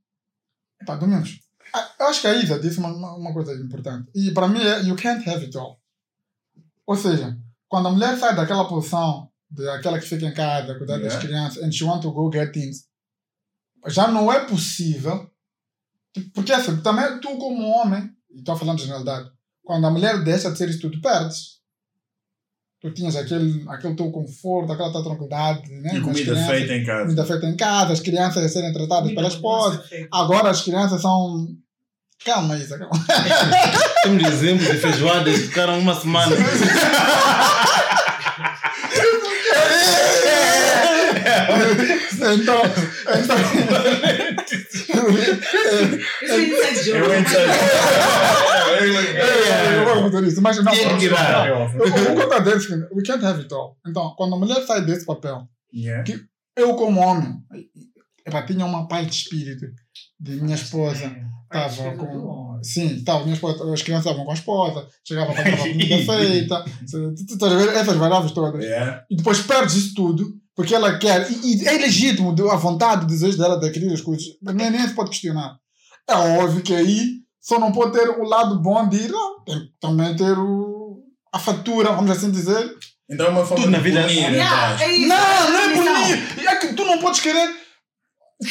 [0.79, 1.39] Epá, Domingos,
[1.99, 4.09] eu acho que a Isa disse uma, uma coisa importante.
[4.13, 5.79] E para mim é you can't have it all.
[6.85, 11.13] Ou seja, quando a mulher sai daquela posição, daquela que fica em casa, cuidar yeah.
[11.13, 12.85] das crianças, and she want to go get things,
[13.87, 15.29] já não é possível.
[16.33, 19.29] Porque assim, também tu como homem, e estou falando de generalidade,
[19.63, 21.54] quando a mulher deixa de ser isso, tu perdes.
[22.85, 25.67] Tu tinhas aquele, aquele teu conforto, aquela tua tranquilidade.
[25.71, 25.95] Né?
[25.95, 27.01] E comida feita em casa.
[27.01, 29.83] Comida feita em casa, as crianças a serem tratadas pela esposa.
[30.11, 31.47] Agora as crianças são
[32.23, 32.93] Calma, Isa, calma.
[34.03, 36.35] Temos exemplos de feijoadas que ficaram uma semana.
[42.33, 43.35] então, então.
[49.85, 50.73] Eu vou fazer isso, mas não.
[50.73, 51.69] Eu
[52.15, 53.77] vou contar deles we can't have it all.
[53.87, 55.47] Então, quando a mulher sai desse papel,
[56.03, 56.19] que
[56.57, 57.33] eu como homem,
[58.25, 59.65] epá, tinha uma paz de espírito
[60.19, 61.15] de minha esposa.
[61.53, 62.59] Estava com.
[62.63, 66.65] Sim, estava, minha esposa, as crianças estavam com a esposa, chegava para a comida feita,
[66.89, 68.63] tu- tu estás a ver essas variáveis todas.
[68.63, 69.03] Yeah.
[69.09, 73.07] E depois perdes isso tudo, porque ela quer, e, e é legítimo a vontade, o
[73.07, 75.57] desejo dela de querer as coisas, nem, nem se pode questionar.
[76.07, 79.59] É óbvio que aí só não pode ter o lado bom de ir, não, tem
[79.59, 80.99] que também ter o,
[81.33, 82.73] a fatura, vamos assim dizer.
[83.09, 84.87] Então é uma forma Tudo na de vida- punir, Yeah, então.
[84.87, 85.07] é isso.
[85.07, 86.47] Não, não é Então, punir!
[86.47, 87.49] É que tu não podes querer.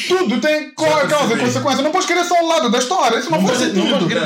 [0.07, 1.83] Tudo tem Já causa e consequência.
[1.83, 3.19] Não podes querer só um lado da história.
[3.19, 3.83] Isso não, Não faz pode- sentido.
[3.91, 4.19] não pode Não,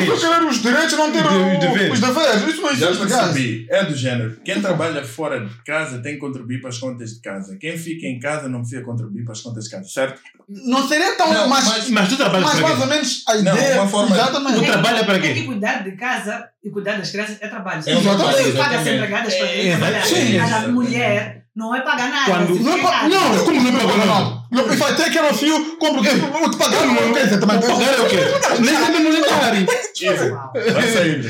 [0.00, 1.92] Não, podes querer os direitos e não ter o- os deveres.
[1.92, 2.42] os deveres.
[2.48, 3.12] Isso não Já existe, guys.
[3.16, 4.36] percebi, é do género.
[4.44, 7.56] Quem trabalha fora de casa tem que contribuir para as contas de casa.
[7.60, 10.20] Quem fica em casa não precisa contribuir para as contas de casa, certo?
[10.48, 11.32] Não seria tão.
[11.32, 12.86] Não, mas, mas- mas, Mas tu trabalhas mais para ou quê?
[12.86, 13.74] menos a Não, ideia.
[13.82, 14.58] uma forma- exatamente.
[14.58, 15.26] O trabalho é para quê?
[15.28, 17.82] É que cuidar de casa e cuidar das crianças é trabalho.
[17.86, 18.96] É um trabalho, Você paga as exatamente.
[18.96, 20.04] empregadas para É, ir trabalhar.
[20.04, 20.72] sim, Mas a exatamente.
[20.72, 22.32] mulher não é pagar nada.
[22.32, 24.33] Quando- Não, é não, como não é pagar nada?
[24.54, 26.02] Não, If I take care of you, compro.
[26.02, 26.86] Vou te pagar.
[26.86, 27.60] Não, quer dizer, também.
[27.60, 28.16] Pagar é o quê?
[28.60, 29.66] Nem nem monetário.
[30.72, 31.22] Vai sair.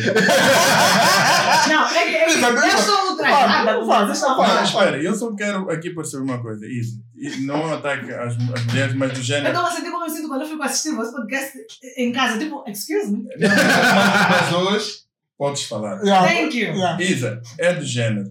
[1.68, 3.04] Não, é que, é que Exato, eu sou.
[3.16, 4.64] Não, falando.
[4.64, 6.66] espera, eu só quero aqui perceber uma coisa.
[6.66, 7.02] Isso.
[7.16, 9.48] E Não é um ataque às, às mulheres, mas do Eu género.
[9.54, 11.52] estou a sentir como eu sinto quando eu fico assistindo esse podcast
[11.96, 12.38] em casa.
[12.38, 13.24] Tipo, excuse me.
[13.38, 14.92] Mas hoje
[15.38, 15.98] podes falar.
[16.00, 16.74] Thank you.
[17.00, 18.30] Isa, é do género.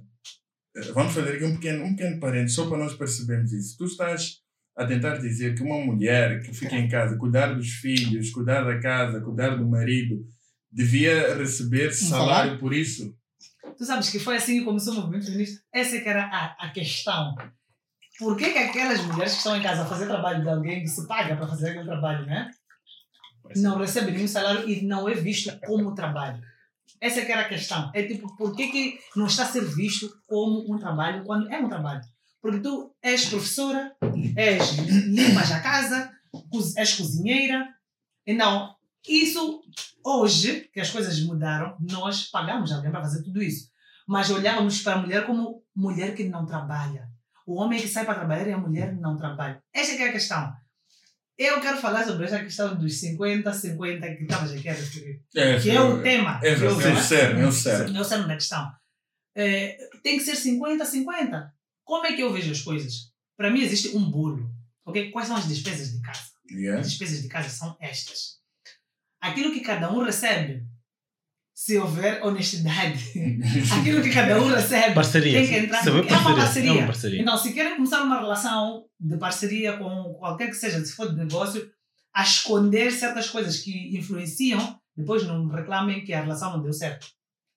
[0.76, 3.76] Eh, Vamos fazer aqui um pequeno, um pequeno parênteses só para nós percebermos isso.
[3.78, 4.43] Tu estás
[4.76, 8.80] a tentar dizer que uma mulher que fica em casa, cuidar dos filhos, cuidar da
[8.80, 10.26] casa, cuidar do marido,
[10.72, 13.16] devia receber salário por isso?
[13.78, 15.62] Tu sabes que foi assim que começou o movimento feminista?
[15.72, 17.36] Essa é que era a, a questão.
[18.20, 20.88] Por que, que aquelas mulheres que estão em casa a fazer trabalho de alguém que
[20.88, 22.50] se paga para fazer aquele trabalho, né?
[23.56, 26.42] Não recebe nenhum salário e não é visto como trabalho.
[27.02, 27.92] Essa é que era a questão.
[27.94, 31.60] É tipo, por que, que não está a ser visto como um trabalho quando é
[31.60, 32.02] um trabalho?
[32.44, 33.96] Porque tu és professora,
[34.36, 34.74] és
[35.08, 36.12] limpas a casa,
[36.76, 37.70] és cozinheira.
[38.28, 38.76] Então,
[39.08, 39.62] isso,
[40.06, 43.70] hoje, que as coisas mudaram, nós pagamos alguém para fazer tudo isso.
[44.06, 47.08] Mas olhávamos para a mulher como mulher que não trabalha.
[47.48, 49.64] O homem que sai para trabalhar e a mulher não trabalha.
[49.74, 50.54] Esta é a questão.
[51.38, 55.22] Eu quero falar sobre essa questão dos 50, 50 que estavas aqui a referir.
[55.36, 56.40] É, Que é o tema.
[56.44, 57.98] É, que eu- é o cerne, é o cerne.
[57.98, 58.72] é o cerne da questão.
[59.36, 61.54] É, tem que ser 50, 50.
[61.84, 63.12] Como é que eu vejo as coisas?
[63.38, 64.50] Para mim existe um bolo.
[64.86, 65.12] ok?
[65.12, 66.22] Quais são as despesas de casa?
[66.52, 66.80] Yeah.
[66.82, 68.40] As despesas de casa são estas.
[69.22, 70.66] Aquilo que cada um recebe,
[71.54, 73.00] se houver honestidade,
[73.80, 75.40] aquilo que cada um recebe Parceria.
[75.40, 75.84] tem que entrar.
[75.84, 76.36] Saber É uma parceria.
[76.36, 76.70] parceria.
[76.70, 77.22] É uma parceria.
[77.22, 81.16] Então, se querem começar uma relação de parceria com qualquer que seja, se for de
[81.18, 81.72] negócio,
[82.14, 87.08] a esconder certas coisas que influenciam, depois não reclamem que a relação não deu certo.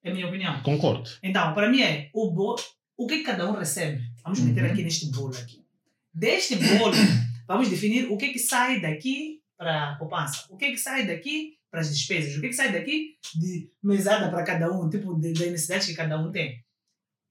[0.04, 0.62] É a minha opinião.
[0.62, 1.10] Concordo.
[1.22, 2.62] Então, para mim é o bolo,
[2.96, 4.00] o que cada um recebe.
[4.26, 4.72] Vamos meter Uhum.
[4.72, 5.64] aqui neste bolo aqui.
[6.12, 6.92] Deste bolo,
[7.46, 11.54] vamos definir o que que sai daqui para a poupança, o que que sai daqui
[11.70, 15.32] para as despesas, o que que sai daqui de mesada para cada um, tipo de,
[15.32, 16.60] da necessidade que cada um tem.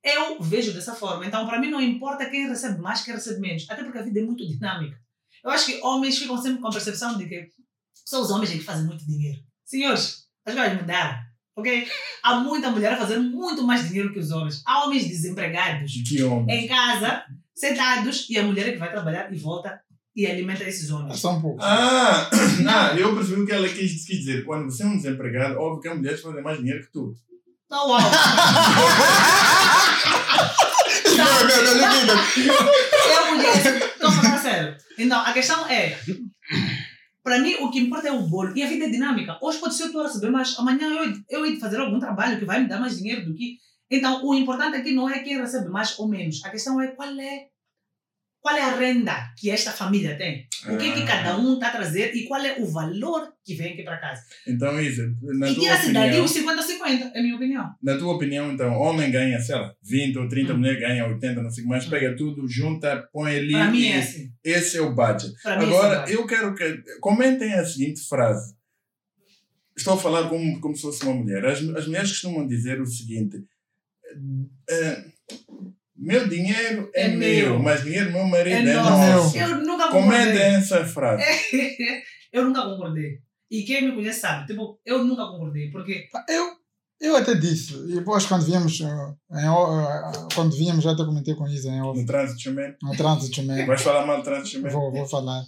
[0.02, 1.26] Eu vejo dessa forma.
[1.26, 3.68] Então, para mim, não importa quem recebe mais, quem recebe menos.
[3.70, 4.98] Até porque a vida é muito dinâmica.
[5.44, 7.50] Eu acho que homens ficam sempre com a percepção de que
[8.06, 9.44] são os homens é que fazem muito dinheiro.
[9.64, 11.25] Senhores, as coisas mudaram.
[11.56, 11.88] Ok?
[12.22, 14.62] Há muita mulher a fazer muito mais dinheiro que os homens.
[14.66, 16.66] Há homens desempregados Que homem.
[16.66, 17.24] em casa,
[17.56, 19.80] sentados, e a mulher é que vai trabalhar e volta
[20.16, 21.20] e alimenta esses É homens.
[21.20, 21.62] só um pouco.
[21.64, 22.30] Ah,
[22.62, 24.44] não, eu percebi o que ela quis, quis dizer.
[24.46, 27.14] Quando você é um desempregado, óbvio que as mulheres fazem mais dinheiro que tu.
[27.66, 28.02] Então, uau!
[31.18, 32.24] Não, não, não, não, não.
[33.12, 34.76] Eu mulher, estou falando a sério.
[34.98, 35.98] Então, a questão é,
[37.26, 38.56] para mim, o que importa é o bolo.
[38.56, 39.40] E a vida é dinâmica.
[39.42, 42.38] Hoje pode ser tu a receber mais, amanhã eu, eu hei de fazer algum trabalho
[42.38, 43.58] que vai me dar mais dinheiro do que...
[43.90, 46.46] Então, o importante aqui não é quem recebe mais ou menos.
[46.46, 47.48] A questão é qual é,
[48.46, 50.46] qual é a renda que esta família tem.
[50.70, 51.06] O que, que Ah.
[51.08, 54.22] cada um está a trazer e qual é o valor que vem aqui para casa.
[54.46, 57.72] Então, Isa, na e tua tira-se dali opinião, os 50-50, é a minha opinião.
[57.82, 60.58] na tua opinião, então, homem ganha, sei lá, 20 ou 30, Hum.
[60.60, 63.52] mulher ganha 80, não sei o que mais, pega tudo, junta, põe ali.
[63.54, 64.32] Para mim é assim.
[64.44, 65.34] Esse é o budget.
[65.34, 66.84] Mim Agora, é eu quero que.
[67.02, 68.54] Comentem a seguinte frase.
[69.76, 71.44] Estou a falar como, como se fosse uma mulher.
[71.48, 73.44] As, as mulheres costumam dizer o seguinte:
[74.70, 75.04] eh,
[75.98, 77.60] Meu dinheiro é, É meu, meu.
[77.60, 79.12] mas dinheiro do meu marido É é, nosso.
[79.24, 79.38] nosso.
[79.38, 80.56] Eu nunca Comentem concordei.
[80.56, 81.24] essa frase.
[82.34, 83.20] eu nunca concordei.
[83.50, 86.50] E quem me conhece sabe, tipo, eu nunca concordei, porque Eu,
[87.00, 91.36] eu até disse, e depois quando viemos, eh, em, eh, quando viemos, já até comentei
[91.36, 92.76] com Isa em off, No trânsito também.
[92.82, 93.66] no trânsito também.
[93.66, 94.70] Vais falar mal do trânsito?
[94.70, 95.44] Vou, vou falar.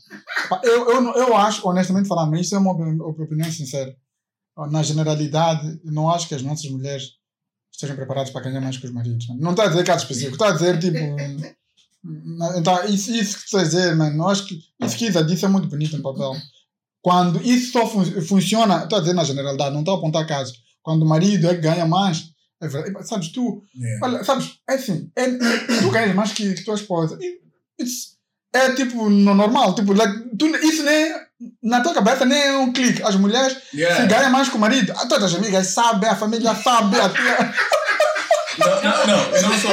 [0.64, 3.94] Eu, eu, eu acho, honestamente falando, mas isso é uma opini- opinião sincera.
[4.72, 7.17] Na generalidade, não acho que as nossas mulheres
[7.78, 9.28] estejam preparadas para ganhar mais que os maridos.
[9.40, 10.98] Não está a dizer caso específico, está a dizer tipo.
[12.56, 15.48] Então, isso, isso que você dizer, mano, eu acho que isso que Isa disse é
[15.50, 16.38] muito bonito no papel.
[17.02, 20.56] Quando isso só fun funciona, estou a dizer na generalidade, não estou a apontar casos.
[20.82, 22.30] Quando o marido é que ganha mais,
[22.62, 23.06] é verdade.
[23.06, 24.06] Sabes, tu, Yeah.
[24.06, 25.26] olha, sabes, é assim, é,
[25.82, 27.18] tu ganhas mais que, que tua esposa.
[27.82, 28.18] It's,
[28.54, 31.12] é tipo no normal, tipo, like, tu, isso nem,
[31.64, 33.02] na tua cabeça nem é um clique.
[33.04, 34.02] As mulheres Yeah.
[34.02, 34.94] se ganham mais que o marido.
[34.98, 37.54] Ah, Todas as amigas sabem, a família sabe, a tia.
[38.58, 39.72] Não, não, não, eu não sou.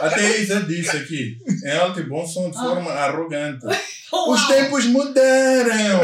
[0.00, 3.64] Até a Isa disse aqui, em alto e bom som de forma arrogante.
[4.12, 6.00] Oh, Os tempos mudaram.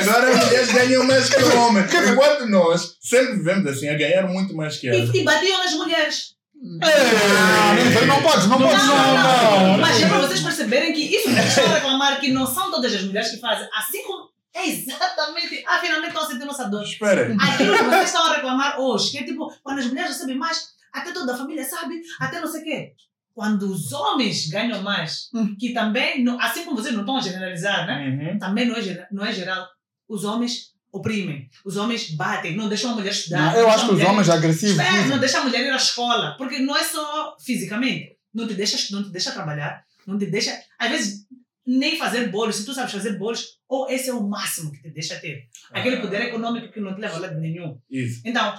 [0.00, 1.92] Agora as mulheres ganham mais que homens.
[1.94, 5.10] Enquanto nós sempre vivemos assim, a ganhar muito mais que elas.
[5.14, 6.37] E, e batiam nas mulheres.
[6.60, 9.78] Ei, não podes, não podes, não, não.
[9.78, 12.92] Mas é para vocês perceberem que isso que estão a reclamar que não são todas
[12.94, 13.68] as mulheres que fazem.
[13.74, 15.64] Assim como é exatamente.
[15.66, 16.82] Ah, finalmente estão a sentir nossa dor.
[16.82, 17.34] Espera.
[17.40, 20.70] Aquilo que vocês estão a reclamar hoje, que é tipo, quando as mulheres recebem mais,
[20.92, 22.92] até toda a família sabe, até não sei o quê.
[23.34, 25.54] Quando os homens ganham mais, Hum.
[25.58, 28.32] que também, não- assim como vocês não estão a generalizar, né?
[28.32, 28.38] Uhum.
[28.40, 29.64] Também não é, não é geral.
[30.08, 33.38] Os homens oprimem, os homens batem, não deixam a mulher estudar.
[33.38, 34.76] Não, eu deixam acho que os homens agressivos.
[34.76, 35.08] Espera, dizem.
[35.08, 38.16] não deixa a mulher ir à escola, porque não é só fisicamente.
[38.32, 41.26] Não te deixa, não te deixa trabalhar, não te deixa, às vezes,
[41.66, 42.56] nem fazer bolos.
[42.56, 45.48] Se tu sabes fazer bolos, ou esse é o máximo que te deixa ter.
[45.70, 47.78] Aquele poder econômico que não te leva a lado nenhum.
[47.90, 48.22] Isso.
[48.24, 48.54] Então,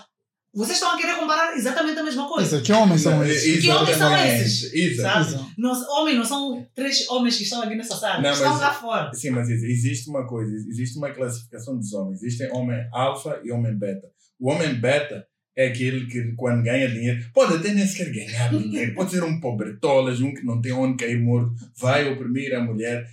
[0.53, 2.55] vocês estão a querer comparar exatamente a mesma coisa.
[2.57, 3.61] Isso, que homens são esses?
[3.61, 4.73] Que homens são esses?
[4.73, 5.01] Isso.
[5.01, 5.35] Sabe?
[5.57, 8.73] Nós, homens não são três homens que estão aqui nessa sala, Não, estão mas- lá
[8.73, 9.13] fora.
[9.13, 12.23] Sim, mas isso, existe uma coisa, existe uma classificação dos homens.
[12.23, 14.07] Existem homem alfa e homem beta.
[14.39, 18.95] O homem beta é aquele que quando ganha dinheiro, pode até nem sequer ganhar dinheiro,
[18.95, 23.05] pode ser um pobretolas, um que não tem onde cair morto, vai oprimir a mulher.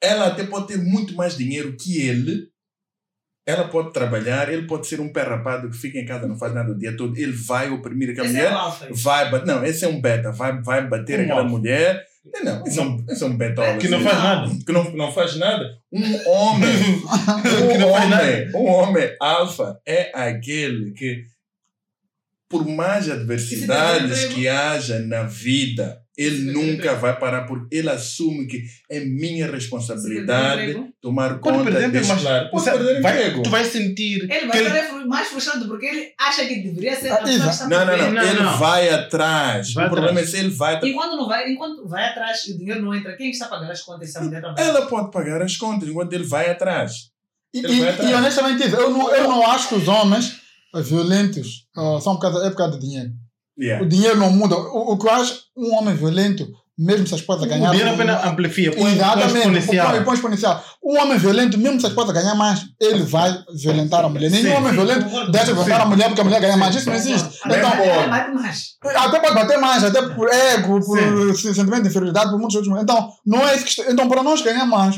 [0.00, 2.48] Ela até pode ter muito mais dinheiro que ele.
[3.46, 6.54] Ela pode trabalhar, ele pode ser um pé rapado que fica em casa, não faz
[6.54, 7.14] nada o dia todo.
[7.16, 8.86] Ele vai oprimir aquela Esse é mulher o alfa.
[8.90, 9.46] vai bater.
[9.46, 10.32] Não, esse é um beta.
[10.32, 11.50] Vai, vai bater Um aquela alfa.
[11.50, 12.06] mulher.
[12.32, 13.76] Não, não, esse é um, esse é um betola.
[13.76, 14.08] Que não assim.
[14.08, 14.50] faz nada.
[14.64, 15.78] Que não, não faz nada.
[15.92, 16.70] Um homem.
[17.42, 18.50] Que um homem.
[18.54, 21.24] Um homem alfa é aquele que,
[22.48, 28.62] por mais adversidades que haja na vida, ele nunca vai parar porque ele assume que
[28.90, 32.50] é minha responsabilidade tomar Pode conta perder, deste mas lar.
[32.50, 33.42] Pode você perder vai- emprego.
[33.42, 36.54] tu vais sentir Ele que vai ele estar fru- mais frustrado porque ele acha que
[36.62, 38.12] deveria ser Ah, a pessoa está Não, não, não.
[38.12, 38.58] Não, Ele não.
[38.58, 39.72] vai atrás.
[39.72, 40.34] Vai o problema atrás.
[40.34, 40.92] é se ele vai atrás.
[40.92, 43.48] E quando, não vai, enquanto vai atrás e o dinheiro não entra, quem está a
[43.48, 44.64] pagar as contas se a mulher trabalha?
[44.64, 47.10] Ela pode pagar as contas enquanto ele vai atrás.
[47.52, 48.10] E, Ele vai atrás.
[48.10, 50.36] e honestamente, eu não, eu não acho que os homens
[50.82, 53.10] violentos ah, são por causa, é por causa do dinheiro.
[53.58, 53.84] Yeah.
[53.84, 54.56] O dinheiro não muda.
[54.56, 57.68] O, o que eu acho, um homem violento, mesmo se a esposa ganhar.
[57.68, 60.04] o dinheiro apenas amplifia, põe, exponencial.
[60.04, 60.64] põe, exponencial.
[60.82, 64.30] Um homem violento, mesmo se a esposa ganhar mais, ele vai violentar a mulher.
[64.30, 65.30] Nenhum Sim, homem sim, violento concordo.
[65.32, 66.74] deixa de violentar a mulher porque a mulher ganha mais.
[66.74, 67.38] Isso não existe.
[67.44, 68.68] Até Então, até bate mais.
[68.84, 72.82] até pode bater mais, até por ego, por sentimento de inferioridade, por muitos outros.
[72.82, 74.96] Então, não é isso que Então, para nós ganhar mais,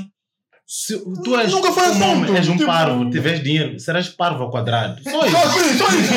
[0.67, 4.43] Se tu és Nunca foi um homem, és um tipo- parvo, tiveres dinheiro, serás parvo
[4.43, 5.01] ao quadrado.
[5.01, 5.37] Só isso.
[5.37, 6.13] só isso, só isso.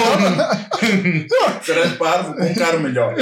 [1.63, 3.15] Serás parvo com um carro melhor.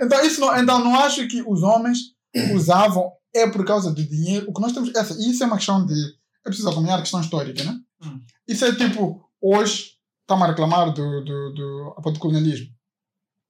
[0.00, 1.98] então, isso não, então, não acho que os homens
[2.52, 4.46] usavam é por causa do dinheiro.
[4.48, 4.94] O que nós temos.
[4.94, 5.94] Essa, isso é uma questão de.
[6.46, 7.76] É preciso acompanhar a questão histórica, né?
[8.04, 8.20] Hum.
[8.46, 12.68] Isso é tipo, hoje, estamos a reclamar do, do, do, do colonialismo.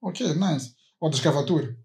[0.03, 0.73] Ok, nice.
[1.01, 1.77] Ou da escravatura.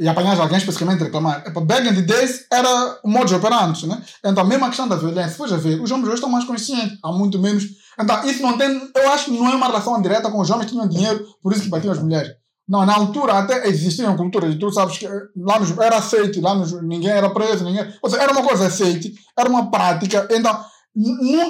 [0.00, 1.44] E apanhar alguém especificamente reclamar.
[1.46, 4.02] Epa, Back in the days era o modo de operante, né?
[4.24, 6.46] Então, mesmo a questão da violência, se for a ver, os homens hoje estão mais
[6.46, 7.64] conscientes, há muito menos.
[8.00, 8.90] Então, isso não tem.
[8.96, 11.52] Eu acho que não é uma relação direta com os homens que tinham dinheiro, por
[11.52, 12.32] isso que batiam as mulheres.
[12.66, 16.40] Não, na altura até existiam culturas, e tu sabes que eh, lá nos, era aceite,
[16.40, 17.84] lá nos, ninguém era preso, ninguém.
[18.00, 20.26] Ou seja, era uma coisa aceite, era uma prática.
[20.30, 20.64] Então,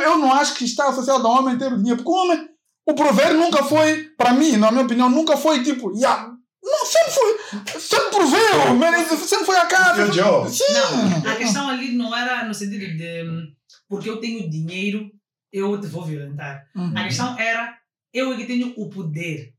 [0.02, 2.48] eu não acho que está associado ao homem ter o dinheiro, porque o homem,
[2.88, 6.30] o prover nunca foi, para mim, na minha opinião, nunca foi tipo, yeah,
[6.62, 10.12] não, sempre foi, sempre proveu, sempre foi a casa.
[10.48, 10.72] Sim.
[10.72, 13.54] Não, a questão ali não era no sentido de
[13.88, 15.10] porque eu tenho dinheiro,
[15.52, 16.64] eu te vou violentar.
[16.76, 16.96] Uhum.
[16.96, 17.76] A questão era
[18.12, 19.54] eu é que tenho o poder.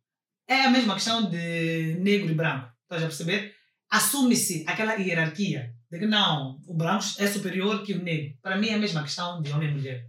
[0.48, 2.70] É a mesma questão de negro e branco.
[2.84, 3.54] Estás a perceber?
[3.90, 8.38] Assume-se aquela hierarquia de que não, o branco é superior que o negro.
[8.42, 10.08] Para mim é a mesma questão de homem e mulher.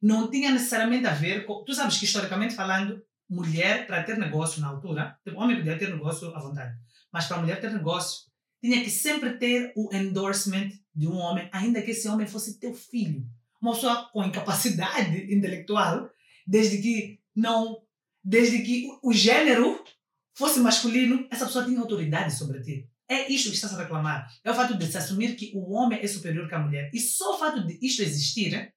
[0.00, 1.62] Não tinha necessariamente a ver com.
[1.64, 5.88] Tu sabes que historicamente falando, mulher, para ter negócio na altura, tipo, homem podia ter
[5.88, 6.76] negócio à vontade,
[7.12, 8.28] mas para a mulher ter negócio,
[8.60, 12.74] tinha que sempre ter o endorsement de um homem, ainda que esse homem fosse teu
[12.74, 13.24] filho.
[13.62, 16.10] Uma pessoa com incapacidade intelectual,
[16.46, 17.82] desde que não.
[18.22, 19.82] Desde que o o gênero
[20.34, 22.86] fosse masculino, essa pessoa tinha autoridade sobre ti.
[23.08, 24.30] É isto que está a reclamar.
[24.44, 26.90] É o fato de se assumir que o homem é superior que a mulher.
[26.92, 28.74] E só o fato de isto existir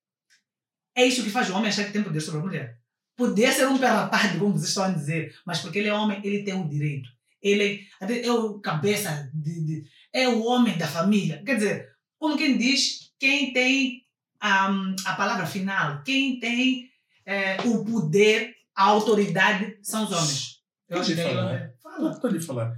[0.95, 2.80] é, isto que faz o homem achar que tem poder sobre a mulher.
[3.16, 6.43] Poder ser um perrapado, como vocês estão a dizer, mas porque ele é homem, ele
[6.43, 7.09] tem o direito.
[7.41, 11.41] ele é o cabeça, de, de, é o homem da família.
[11.45, 14.03] Quer dizer, como quem diz, quem tem
[14.43, 16.89] um, a palavra final, quem tem
[17.26, 20.59] é, o poder, a autoridade, são os homens.
[20.89, 21.72] Eu acho que falar.
[21.82, 22.20] Fala.
[22.20, 22.74] Pode falar.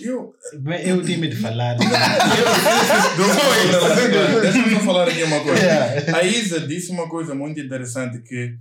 [0.00, 0.34] Eu,
[0.84, 1.76] eu medo de falar.
[4.42, 6.16] Deixa eu falar aqui uma coisa.
[6.16, 8.56] A Isa disse uma coisa muito interessante que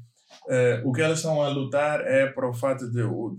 [0.50, 3.38] uh, o que elas estão a lutar é para o fato de o,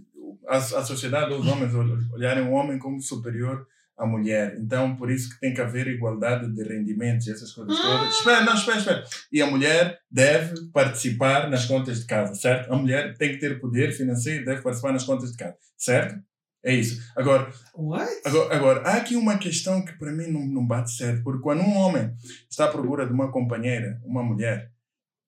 [0.48, 1.72] a, a sociedade, os homens
[2.12, 3.66] olharem o homem como superior
[3.98, 4.56] à mulher.
[4.58, 8.00] Então, por isso que tem que haver igualdade de rendimentos e essas coisas todas.
[8.00, 8.08] Ah.
[8.08, 9.04] Espera, não, espera, espera.
[9.30, 12.72] E a mulher deve participar nas contas de casa, certo?
[12.72, 16.18] A mulher tem que ter poder financeiro, deve participar nas contas de casa, certo?
[16.62, 17.00] É isso.
[17.16, 17.50] Agora,
[18.24, 21.60] agora, agora, há aqui uma questão que para mim não, não bate certo, porque quando
[21.60, 22.12] um homem
[22.50, 24.70] está à procura de uma companheira, uma mulher,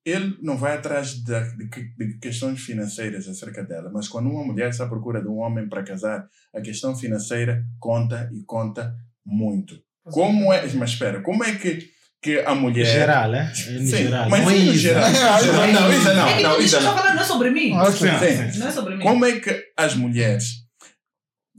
[0.04, 4.70] ele não vai atrás de, de, de, questões financeiras acerca dela, mas quando uma mulher
[4.70, 8.94] está à procura de um homem para casar, a questão financeira conta e conta
[9.24, 9.80] muito.
[10.04, 11.88] Como é, mas espera, como é que,
[12.20, 12.84] que a mulher.
[12.84, 13.52] Geral, né?
[13.54, 14.28] Sim, geral.
[14.28, 15.12] mas não é geral.
[15.12, 16.28] Não, isso não.
[16.28, 16.96] É não, isso não.
[16.96, 17.72] não é sobre mim.
[17.92, 18.58] Sim.
[18.58, 19.04] Não é sobre mim.
[19.04, 20.62] Como é que as mulheres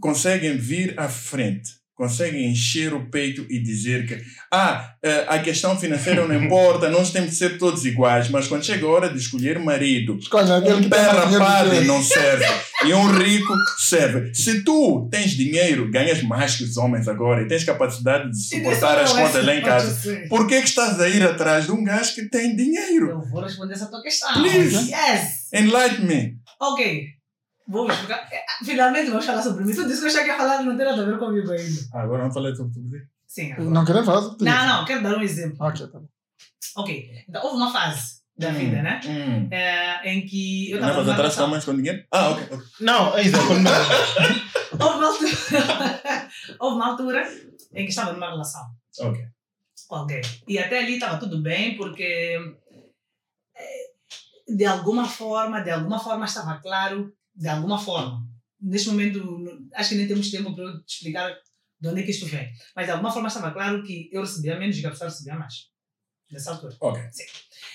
[0.02, 4.20] conseguem vir à frente, conseguem encher o peito e dizer que
[4.52, 8.66] ah, eh, a questão financeira não importa, nós temos de ser todos iguais, mas quando
[8.66, 12.46] chega a hora de escolher marido, um pé rapado não serve
[12.86, 14.34] e um rico serve.
[14.34, 19.00] Se tu tens dinheiro, ganhas mais que os homens agora e tens capacidade de suportar
[19.00, 21.84] as é contas lá em casa, por que, que estás a ir atrás de um
[21.84, 23.10] gajo que tem dinheiro?
[23.12, 24.34] Eu vou responder essa tua questão.
[24.34, 25.52] Please, yes.
[25.54, 26.38] enlighten me.
[26.60, 27.23] Ok.
[27.68, 28.28] Vou explicar.
[28.32, 29.74] É, finalmente vamos falar sobre mim.
[29.74, 31.82] Tu disse que eu já queria falar, não tem nada a ver comigo ainda.
[31.94, 32.90] Ah, agora vamos falar sobre tudo.
[33.28, 33.52] Sim.
[33.54, 33.70] Agora.
[33.70, 34.46] Não queremos falar sobre tudo.
[34.46, 35.58] Não, não, quero dar um exemplo.
[35.60, 36.08] Ok, tá bom.
[36.78, 37.26] Ok.
[37.28, 39.00] Então, houve uma fase da hum, vida, né?
[39.06, 39.48] Hum.
[39.52, 41.04] É, em que eu estava.
[41.04, 42.04] Mas atrás com mais com dinheiro?
[42.12, 42.44] Ah, ok.
[42.44, 42.60] okay.
[42.82, 43.38] Não, é isso.
[43.40, 43.60] houve,
[44.98, 45.32] uma altura,
[46.60, 47.34] houve uma altura
[47.74, 48.64] em que estava numa relação.
[49.00, 49.26] Ok.
[49.90, 50.22] Ok.
[50.48, 52.38] E até ali estava tudo bem, porque
[53.56, 58.28] é, de alguma forma, de alguma forma estava claro de alguma forma.
[58.60, 61.36] Neste momento, acho que nem temos tempo para eu te explicar
[61.80, 62.50] de onde é que isto vem.
[62.76, 65.70] Mas de alguma forma estava claro que eu recebia menos e a pessoa recebia mais.
[66.32, 66.76] Nessa altura.
[66.80, 67.02] Ok.
[67.12, 67.26] Sim.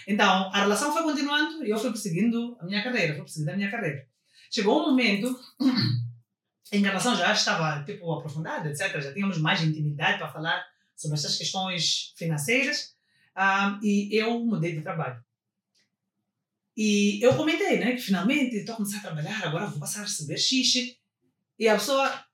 [0.07, 3.57] Então, a relação foi continuando e eu fui perseguindo a minha carreira, fui perseguindo a
[3.57, 4.07] minha carreira.
[4.51, 5.39] Chegou um momento
[6.73, 9.01] em que a relação já estava, tipo, aprofundada, etc.
[9.01, 10.65] Já tínhamos mais intimidade para falar
[10.97, 12.95] sobre essas questões financeiras
[13.37, 15.23] um, ah, e eu mudei de trabalho.
[16.81, 20.05] E eu comentei, né, que finalmente estou a começar a trabalhar, agora vou passar a
[20.05, 20.97] receber xixi.
[21.59, 22.25] E a pessoa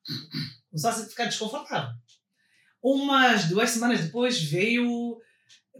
[0.68, 1.94] começou a ficar desconfortável.
[2.82, 5.18] Umas duas semanas depois veio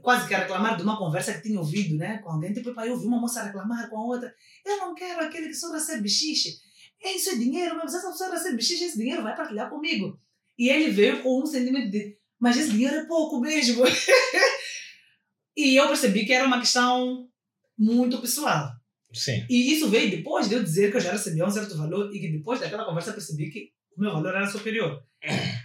[0.00, 2.54] quase que a reclamar de uma conversa que tinha ouvido, né, com alguém.
[2.54, 4.34] Tipo, eu ouvi uma moça reclamar com a outra.
[4.64, 6.58] Eu não quero aquele que só recebe xixi.
[7.02, 10.18] É isso é dinheiro, mas essa pessoa recebe xixi, esse dinheiro vai partilhar comigo.
[10.58, 13.84] E ele veio com um sentimento de, mas esse dinheiro é pouco mesmo.
[15.54, 17.28] e eu percebi que era uma questão
[17.76, 18.72] muito pessoal.
[19.12, 19.46] Sim.
[19.48, 22.18] E isso veio depois de eu dizer que eu já recebia um certo valor e
[22.18, 25.02] que depois daquela conversa percebi que o meu valor era superior.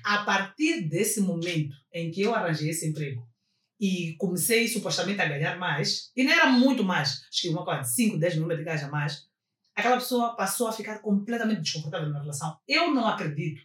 [0.04, 3.28] A partir desse momento em que eu arranjei esse emprego
[3.80, 7.84] e comecei supostamente a ganhar mais, e não era muito mais, acho que uma coisa,
[7.84, 9.28] 5, 10 mil meticais a mais,
[9.76, 12.58] aquela pessoa passou a ficar completamente desconfortável na relação.
[12.68, 13.62] Eu não acredito.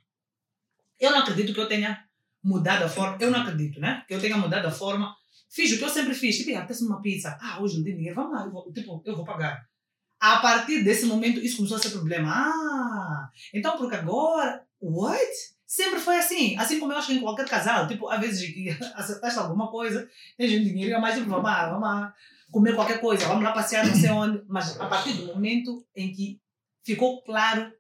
[1.01, 2.05] Eu não acredito que eu tenha
[2.43, 3.19] mudado a forma.
[3.21, 4.05] Eu não acredito, né?
[4.07, 5.15] Que eu tenha mudado a forma
[5.55, 6.37] Fiz o que eu sempre fiz.
[6.37, 7.39] Tipo, apetece uma pizza.
[7.41, 8.17] Ah, hoje não tem dinheiro.
[8.17, 8.45] Vamos lá.
[8.45, 9.65] Eu vou, tipo, eu vou pagar.
[10.19, 12.29] A partir desse momento, isso começou a ser problema.
[12.29, 14.65] Ah, então porque agora...
[14.81, 15.33] What?
[15.65, 16.59] Sempre foi assim.
[16.59, 17.87] Assim como eu acho que em qualquer casal.
[17.87, 18.53] Tipo, às vezes
[18.97, 22.15] acertaste alguma coisa, tens dinheiro, mas tipo, vamos lá, vamos lá
[22.51, 23.27] comer qualquer coisa.
[23.29, 24.43] Vamos lá passear não sei onde.
[24.49, 26.41] Mas a partir do momento em que
[26.83, 27.73] ficou claro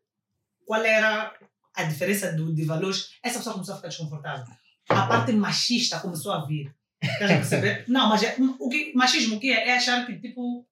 [0.64, 1.34] qual era
[1.74, 4.46] a diferença do, de valores, essa pessoa começou a ficar desconfortável.
[4.88, 6.72] A parte machista começou a vir.
[7.04, 9.68] Estás Não, mas é, o que, machismo o que é?
[9.68, 10.66] É achar que, tipo,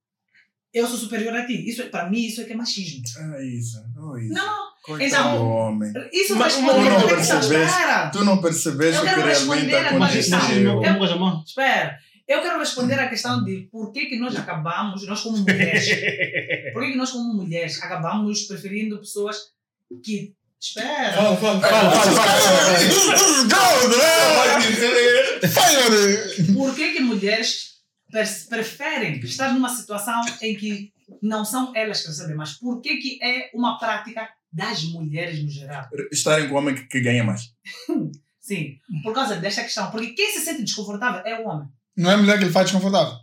[0.73, 1.69] eu sou superior a ti.
[1.69, 3.03] Isso, é, para mim, isso é que é machismo.
[3.19, 3.79] Ah, isso.
[3.97, 4.33] Oh, isso.
[4.33, 5.93] Não, Coitado então, homem.
[6.13, 7.49] Isso mas, mas tu não percebes,
[8.13, 10.39] tu não percebes o que realmente aconteceu.
[10.61, 11.99] Eu, espera.
[12.27, 15.87] Eu quero responder à questão de por que, que nós acabamos, nós como mulheres,
[16.73, 19.37] por que, que nós como mulheres acabamos preferindo pessoas
[20.03, 21.13] que Espera.
[21.13, 21.91] Fala, fala, fala.
[25.49, 25.83] fala,
[26.55, 27.81] Por que, que mulheres
[28.49, 32.53] preferem estar numa situação em que não são elas que recebem mais?
[32.53, 35.89] Por que, que é uma prática das mulheres no geral?
[36.13, 37.53] Estarem com o homem que, que ganha mais.
[38.39, 39.91] Sim, por causa desta questão.
[39.91, 41.69] Porque quem se sente desconfortável é o homem.
[41.97, 43.15] Não é a mulher que ele faz desconfortável?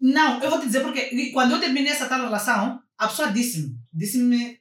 [0.00, 3.76] Não, eu vou te dizer porque quando eu terminei essa tal relação, a pessoa disse-me,
[3.92, 4.57] disse-me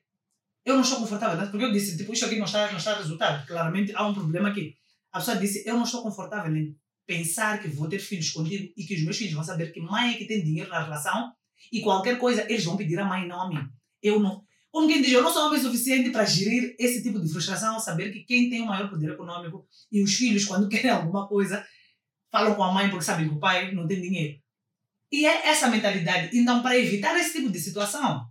[0.67, 1.47] eu não estou confortável, né?
[1.49, 3.47] porque eu disse, tipo, isto aqui não está, não está a resultar.
[3.47, 4.75] Claramente há um problema aqui.
[5.13, 8.83] A pessoa disse, eu não estou confortável em pensar que vou ter filhos contigo e
[8.83, 11.31] que os meus filhos vão saber que mãe é que tem dinheiro na relação
[11.71, 13.65] e qualquer coisa eles vão pedir à mãe, não a mim.
[14.03, 14.43] Eu não.
[14.69, 18.11] Como quem diz, eu não sou homem suficiente para gerir esse tipo de frustração, saber
[18.11, 21.65] que quem tem o maior poder econômico e os filhos, quando querem alguma coisa,
[22.29, 24.37] falam com a mãe porque sabem que o pai não tem dinheiro.
[25.09, 26.37] E é essa mentalidade.
[26.37, 28.27] Então, para evitar esse tipo de situação,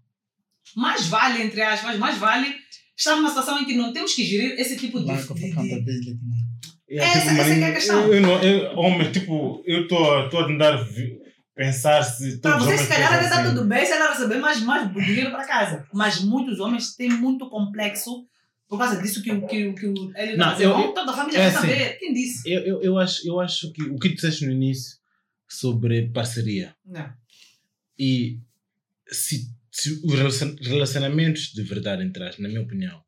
[0.75, 2.55] mais vale, entre aspas, mais vale
[2.97, 5.07] estar numa situação em que não temos que gerir esse tipo de.
[5.07, 6.19] Lack of de, de accountability.
[6.89, 8.01] É, Essa- tipo, essa é que é a questão.
[8.07, 10.79] Eu, eu não, eu, homem, tipo, eu estou a tentar
[11.55, 13.49] pensar se Para os você, se calhar, está assim.
[13.55, 15.87] tudo bem se ela receber mais, mais dinheiro para casa.
[15.93, 18.27] Mas muitos homens têm muito complexo
[18.69, 20.89] por causa disso que, o- que, o- que o ele Não, tá eu- dizendo.
[20.89, 21.69] eu- Toda a família é quer assim.
[21.69, 21.99] saber.
[21.99, 22.49] Quem disse?
[22.53, 24.97] Eu, eu, eu, acho, eu acho que o que tu disseste no início
[25.49, 27.09] sobre parceria Não.
[27.99, 28.39] e
[29.09, 29.49] se,
[29.79, 33.01] se os relacion- relacionamentos de verdade, entre aspas, na minha opinião,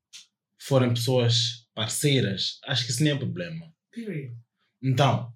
[0.60, 3.66] forem pessoas parceiras, acho que isso nem é problema.
[3.92, 4.32] Period.
[4.82, 5.32] Então,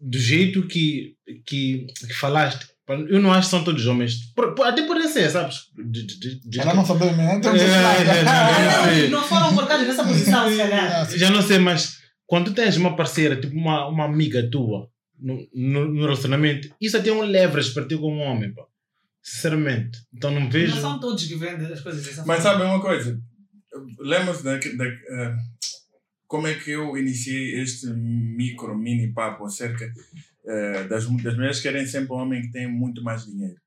[0.00, 1.14] do jeito que,
[1.46, 2.66] que, que falaste,
[3.08, 4.18] eu não acho que são todos homens.
[4.64, 5.56] Até podem ser, sabes?
[5.74, 7.34] De- de- de- de- Ela não sabe, né?
[7.36, 9.02] Então, É, é, é, Ah, é.
[9.08, 11.08] não, não foram colocados nessa posição, se calhar.
[11.18, 14.88] Já não sei, mas quando tu tens uma parceira, tipo uma, uma amiga tua,
[15.18, 18.62] no, no, no relacionamento, isso até é um leverage para ti como homem, pá.
[19.24, 20.04] Sinceramente.
[20.12, 20.74] Então não vejo.
[20.74, 22.58] Não são todos que vendem as coisas dessa Mas forma.
[22.58, 23.18] sabe uma coisa?
[23.98, 25.36] Lembra-se da, da, eh,
[26.26, 29.90] como é que eu iniciei este micro, mini papo acerca
[30.44, 33.58] eh, das, das mulheres que querem sempre um homem que tem muito mais dinheiro.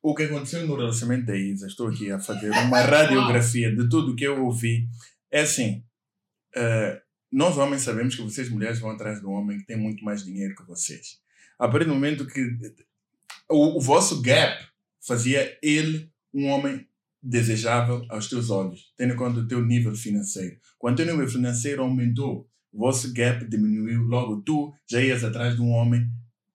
[0.00, 4.12] O que aconteceu no relacionamento da Isa, estou aqui a fazer uma radiografia de tudo
[4.12, 4.88] o que eu ouvi,
[5.30, 5.84] é assim,
[6.56, 7.00] eh,
[7.30, 10.24] nós homens sabemos que vocês mulheres vão atrás de um homem que tem muito mais
[10.24, 11.20] dinheiro que vocês.
[11.58, 12.58] A partir do momento que
[13.48, 14.64] o, o vosso gap
[15.06, 16.86] fazia ele um homem
[17.22, 20.56] desejável aos teus olhos, tendo em conta o teu nível financeiro.
[20.78, 25.54] Quando o teu nível financeiro aumentou, o vosso gap diminuiu, logo tu já ias atrás
[25.54, 26.08] de um homem,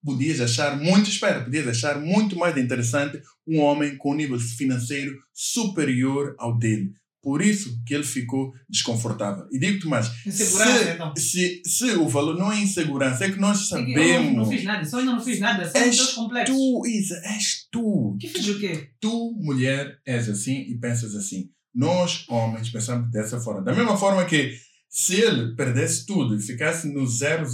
[0.04, 5.16] podias achar muito, espera, podias achar muito mais interessante um homem com um nível financeiro
[5.32, 6.92] superior ao dele.
[7.22, 9.46] Por isso que ele ficou desconfortável.
[9.50, 11.12] E digo-te mais, Insegurança, se, então.
[11.16, 14.48] se, se o valor não é insegurança, é que nós que eu não, não sabemos.
[14.48, 16.56] fiz nada, só ainda não fiz nada, são os És teus complexos.
[16.56, 18.16] Tu, Isa, és tu.
[18.20, 18.90] Que fiz o quê?
[19.00, 21.50] Tu, mulher, és assim e pensas assim.
[21.74, 23.62] Nós, homens, pensamos dessa forma.
[23.62, 24.56] Da mesma forma que
[24.88, 27.44] se ele perdesse tudo e ficasse no 000,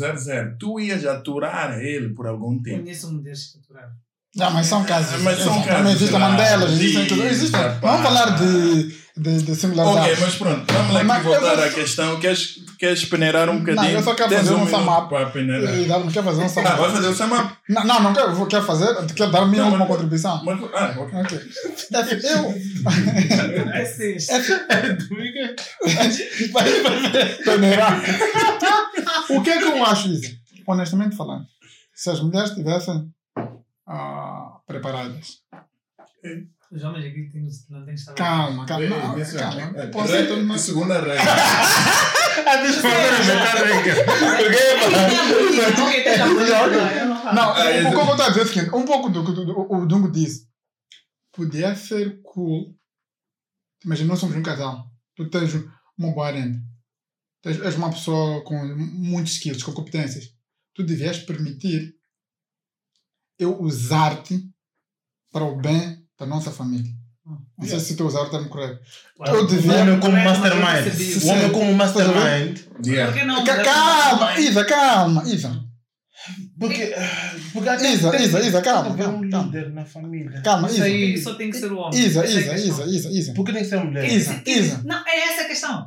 [0.59, 2.83] tu ias aturar ele por algum tempo.
[2.83, 3.93] Conheço mulheres que aturaram.
[4.37, 5.21] Já, mas são casos.
[5.23, 6.37] Mas são casos Existem raros.
[6.37, 7.23] Mandelas, existem tudo.
[7.25, 7.61] Existem.
[7.81, 10.19] Vamos falar de, de, de Ok, singularidades.
[10.21, 12.19] mas pronto, vamos lá Mas aqui voltar vou- à questão.
[12.21, 13.97] Queres, queres peneirar um Não, bocadinho?
[13.99, 14.65] eu só quero Tens fazer um.
[14.65, 17.55] E dar- Não quer fazer um Ah, vai fazer sum up?
[17.69, 19.07] Não, não, não quero, quero fazer.
[19.15, 20.45] Quero dar a minha Não, última mas- contribuição.
[20.45, 21.19] Mas- Ah, ok.
[21.21, 21.41] Ok.
[22.25, 22.55] Eu.
[23.81, 24.29] Esses.
[27.45, 28.01] Peneirar.
[29.31, 30.37] o que é que eu acho isso?
[30.67, 31.47] Honestamente falando,
[31.95, 33.09] se as mulheres estivessem
[33.87, 35.39] ah, preparadas.
[36.75, 38.15] Os homens aqui têm, não têm que estar.
[38.15, 38.87] Calma, calma.
[38.89, 39.61] não, Isso é- calma.
[39.77, 41.23] é, Posso regra- ser todo mundo- Segunda regra.
[42.45, 42.75] Fazer
[45.85, 47.35] Ok, esteja muito eu não.
[47.35, 49.45] Não, Ah, o que eu vou dizer é o seguinte: um pouco do que do,
[49.47, 50.49] do, o Dungo disse.
[51.33, 52.77] Podia ser cool.
[53.85, 54.91] Imagina, nós somos um casal.
[55.17, 55.53] Tu tens
[55.99, 56.59] uma boa renda.
[57.43, 60.33] Tens, és uma pessoa com muitos skills, com competências.
[60.75, 61.95] Tu devias permitir
[63.39, 64.49] eu usar-te
[65.33, 66.91] para o bem da nossa família.
[67.59, 68.81] Não sei se estou a usar o termo correto.
[69.27, 71.23] Eu devia- O homem como mastermind.
[71.25, 72.59] O homem como mastermind.
[73.65, 75.65] Calma, Isa, calma, Isa.
[76.59, 76.95] Porque.
[77.53, 80.41] Porque até Isa, tem- Isa, Isa, calma, tem um calma, líder na família.
[80.43, 80.85] Calma, Isso Isa.
[80.85, 81.99] aí só tem que ser o homem.
[81.99, 82.57] Isa, Essa é a Isa.
[82.57, 83.35] Isa, Isa, Isa.
[83.35, 84.05] Por que tem que ser uma mulher?
[84.11, 84.83] Isa, Isa.
[84.85, 85.87] Não, é essa a questão.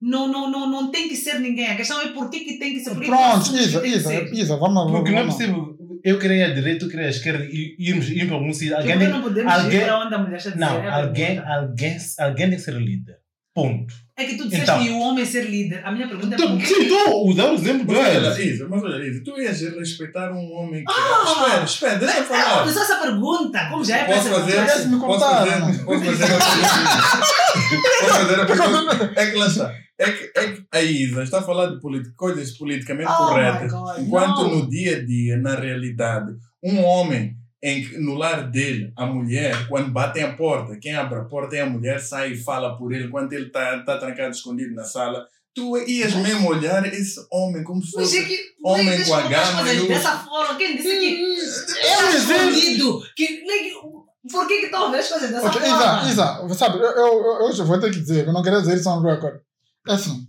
[0.00, 1.66] Não, não, não, não tem que ser ninguém.
[1.68, 2.94] A questão é por que, que tem que ser.
[2.94, 4.14] Pronto, Isa, Isa?
[4.34, 5.71] Isa, vamos Porque não é vamos- possível.
[6.04, 8.76] Eu queria a direita, tu queria a esquerda e irmos ir para algum sítio.
[8.76, 10.64] Alguém não podemos alguém- ir para onde a mulher está a dizer.
[10.64, 13.16] Não, é alguém, alguém, alguém tem que ser líder.
[13.54, 13.92] Ponto.
[14.16, 14.82] É que tu disseste Então.
[14.82, 15.82] que o homem ser líder.
[15.84, 16.66] A minha pergunta é Então, que.
[16.66, 18.42] sim, estou a usar o exemplo Mas olha.
[18.42, 20.90] Isa, mas olha, Isa, tu ias respeitar um homem que.
[20.90, 21.24] Ah!
[21.62, 22.64] espera, espera, deixa eu falar.
[22.66, 23.68] Não, só essa pergunta.
[23.68, 24.64] Como já é Posso fazer?
[24.64, 25.46] Deixa-me contar.
[25.84, 27.32] Posso fazer a Posso fazer?
[29.16, 29.74] É que lá está.
[29.98, 33.72] É que, é que a Isa está a falar de politi- coisas politicamente Oh corretas.
[33.98, 39.06] Enquanto no dia a dia, na realidade, um homem em que, no lar dele, a
[39.06, 42.76] mulher, quando batem a porta, quem abre a porta é a mulher, sai e fala
[42.76, 45.24] por ele, enquanto ele está tá trancado, escondido na sala.
[45.54, 48.26] Tu ias mesmo olhar esse homem como se Mas é fosse.
[48.26, 48.42] que.
[48.64, 51.22] Homem deixa com a gama Dessa forma, quem disse que.
[51.78, 52.48] É um Está exemplo.
[52.48, 53.02] escondido.
[53.14, 53.44] Que,
[54.30, 56.08] Por que que estão a ver as coisas dessa Ok, forma?
[56.08, 58.60] Isa, Isa, sabe, eu, eu, eu, hoje eu vou ter que dizer, eu não queria
[58.60, 59.40] dizer isso on record.
[59.88, 60.28] É assim,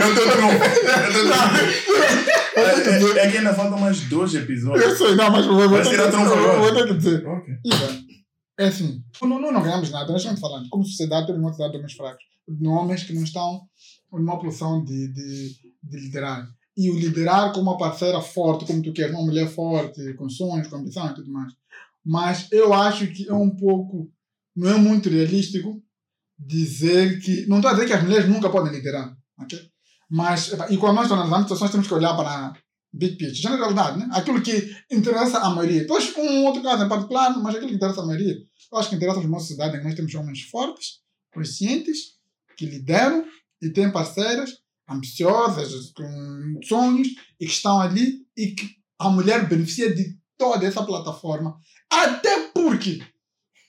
[0.00, 0.64] Eu tô trunfo.
[0.64, 2.34] Eu tô trunfo.
[2.56, 4.84] É, é, é que ainda faltam mais dois episódios.
[4.84, 7.26] eu sei, não, mas eu vou, Vai ter, que, eu vou ter que dizer.
[7.26, 7.54] Ok.
[7.64, 8.04] Isa,
[8.58, 11.72] é assim, não, não, não ganhamos nada, nós estamos falando, como sociedade, temos uma sociedade
[11.72, 13.62] de homens fracos, de homens que não estão
[14.12, 15.48] numa posição de, de,
[15.82, 16.46] de liderar.
[16.76, 20.66] E o liderar com uma parceira forte, como tu queres, uma mulher forte, com sonhos,
[20.66, 21.52] com ambição e tudo mais.
[22.04, 24.10] Mas eu acho que é um pouco,
[24.54, 25.82] não é muito realístico
[26.38, 29.58] dizer que, não estou a dizer que as mulheres nunca podem liderar, ok?
[30.10, 32.56] Mas, e quando nós analisamos situações, temos que olhar para a
[32.92, 34.08] big picture, generalidade, né?
[34.12, 35.80] Aquilo que interessa a maioria.
[35.80, 38.36] Depois, um outro caso em particular, mas aquilo que interessa a maioria.
[38.72, 41.00] Eu acho que interessa a nossa sociedade, nós temos homens fortes,
[41.32, 42.14] conscientes,
[42.56, 43.24] que lideram
[43.60, 44.50] e têm parceiras
[44.88, 47.08] ambiciosas, com sonhos,
[47.40, 48.68] e que estão ali e que
[48.98, 51.56] a mulher beneficia de toda essa plataforma.
[51.90, 53.00] Até porque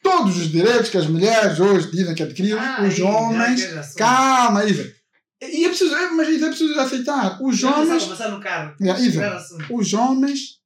[0.01, 3.61] todos os direitos que as mulheres hoje dizem que adquiriram, Ah, os homens.
[3.61, 3.95] sou.
[3.97, 4.93] Calma, Isa.
[5.41, 7.39] E é preciso, é, mas é preciso aceitar.
[7.41, 8.75] Os homens, no carro.
[8.81, 9.37] Yeah, Isa.
[9.69, 10.59] Os homens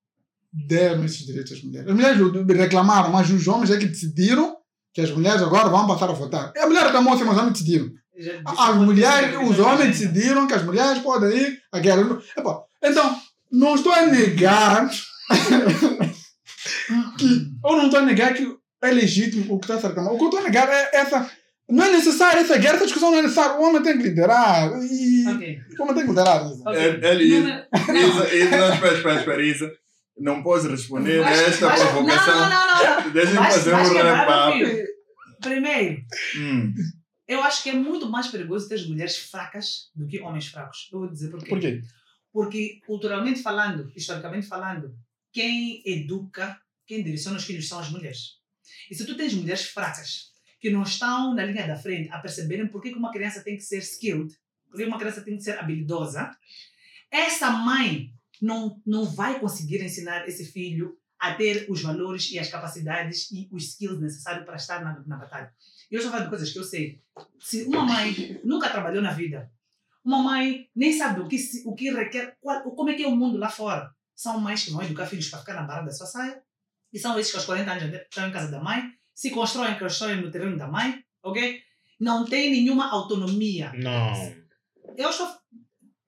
[0.52, 1.88] deram esses direitos às mulheres.
[1.90, 4.58] As mulheres reclamaram, mas os homens é que decidiram
[4.94, 6.52] que as mulheres agora vão passar a votar.
[6.56, 7.92] E a mulher reclamou assim, mas os homens decidiram.
[8.46, 12.20] As mulheres, os homens decidiram que as mulheres podem ir à guerra.
[12.84, 13.20] Então,
[13.52, 14.90] não estou a negar
[17.18, 17.48] que.
[17.64, 18.48] Ou não estou a negar que
[18.82, 20.16] é legítimo o que está a ser reclamado.
[20.16, 21.30] O que eu estou a negar é essa.
[21.70, 23.58] Não é necessário essa guerra, essa discussão não é necessária.
[23.58, 24.72] O homem tem que liderar.
[24.82, 25.60] E Ok.
[25.78, 26.46] o homem tem que liderar.
[26.48, 26.64] Isa.
[26.66, 26.80] Ok.
[26.82, 27.68] É- Ele, Isa,
[28.36, 29.72] Isa, espera, espera, espera, Isa.
[30.18, 32.40] Não podes responder a esta vais- provocação.
[32.40, 33.04] Não, não, não.
[33.06, 33.12] não.
[33.12, 34.66] Deixa-me fazer um up.
[34.66, 34.86] fio.
[35.42, 35.98] Primeiro,
[36.38, 36.74] Hum.
[37.30, 40.90] Eu acho que é muito mais perigoso ter mulheres fracas do que homens fracos.
[40.92, 41.50] Eu vou dizer por quê.
[41.50, 41.82] Por quê?
[42.34, 44.98] Porque, culturalmente falando, historicamente falando,
[45.32, 48.40] quem educa, quem direciona os filhos são as mulheres.
[48.90, 52.68] E se tu tens mulheres fracas, que não estão na linha da frente a perceberem
[52.68, 54.36] por que uma criança tem que ser skilled,
[54.68, 56.36] por que uma criança tem que ser habilidosa,
[57.12, 58.12] essa mãe
[58.42, 63.48] não, não vai conseguir ensinar esse filho a ter os valores e as capacidades e
[63.52, 65.54] os skills necessários para estar na, na batalha.
[65.92, 67.02] E eu estou falando de coisas que eu sei.
[67.40, 69.52] Se uma mãe nunca trabalhou na vida,
[70.06, 73.16] uma mãe nem sabe o que, o que requer, qual, como é que é o
[73.16, 73.90] mundo lá fora.
[74.16, 76.42] São mães que vão educar filhos para ficar na barra da sua saia.
[76.92, 78.84] E são esses que aos 40 anos já estão em casa da mãe,
[79.14, 81.62] se constroem, constroem no terreno da mãe, ok?
[82.00, 83.72] Não tem nenhuma autonomia.
[83.76, 84.36] Não.
[84.98, 85.28] Eu estou...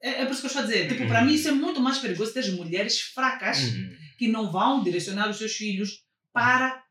[0.01, 0.87] É, é por isso que eu estou a dizer.
[0.89, 1.09] Tipo, Uhum.
[1.09, 3.95] para mim isso é muito mais perigoso ter mulheres fracas Uhum.
[4.17, 6.03] que não vão direcionar os seus filhos
[6.33, 6.83] para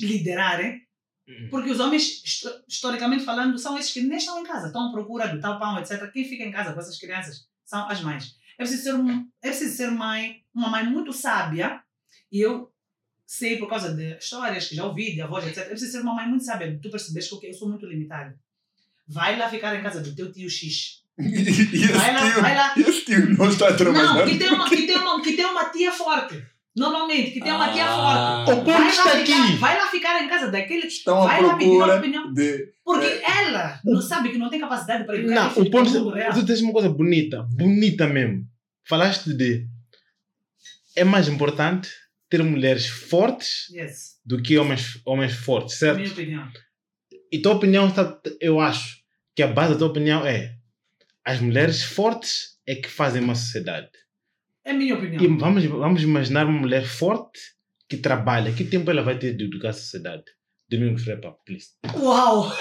[0.00, 0.80] liderarem Uhum.
[1.50, 4.92] Porque os homens, histo- historicamente falando, são esses que nem estão em casa, estão à
[4.92, 6.10] procura do tal pão, etc.
[6.12, 8.36] Quem fica em casa com essas crianças são as mães.
[8.58, 11.80] É preciso ser, um, é preciso ser mãe, uma mãe muito sábia,
[12.30, 12.70] e eu
[13.26, 15.58] sei por causa de histórias que já ouvi, de avós, etc.
[15.58, 18.38] É preciso ser uma mãe muito sábia, tu percebes que eu sou muito limitada.
[19.08, 21.00] Vai lá ficar em casa do teu tio X.
[21.18, 22.74] Vai lá, vai lá.
[22.76, 24.14] esse tio não está a trabalhar.
[24.14, 26.42] Não, que tem, uma, que, tem uma, que tem uma tia forte.
[26.74, 28.44] Normalmente, que tem uma tia Ah.
[28.46, 28.60] forte.
[28.60, 29.56] O Vai ponto lá, está ficar, aqui.
[29.56, 30.86] vai lá ficar em casa daquele.
[30.86, 32.32] Estão vai lá pedir uma opinião.
[32.32, 32.72] de.
[32.84, 33.22] Porque É.
[33.46, 36.08] ela não sabe que não tem capacidade para educar Não, o ponto.
[36.10, 36.32] real.
[36.32, 38.46] Tu tens uma coisa bonita, bonita mesmo.
[38.84, 39.66] Falaste de.
[40.96, 41.90] É mais importante
[42.30, 45.98] ter mulheres fortes Yes, do que homens, homens fortes, na certo?
[46.00, 46.48] minha opinião.
[47.30, 48.18] E tua opinião está.
[48.40, 48.96] Eu acho
[49.36, 50.54] que a base da tua opinião é.
[51.24, 53.88] As mulheres fortes é que fazem uma sociedade.
[54.64, 55.22] É a minha opinião.
[55.22, 57.40] E vamos, vamos imaginar uma mulher forte
[57.88, 58.52] que trabalha.
[58.52, 60.24] Que tempo ela vai ter de educar a sociedade?
[60.70, 61.68] Domingos Frepa, please.
[61.98, 62.46] Uau!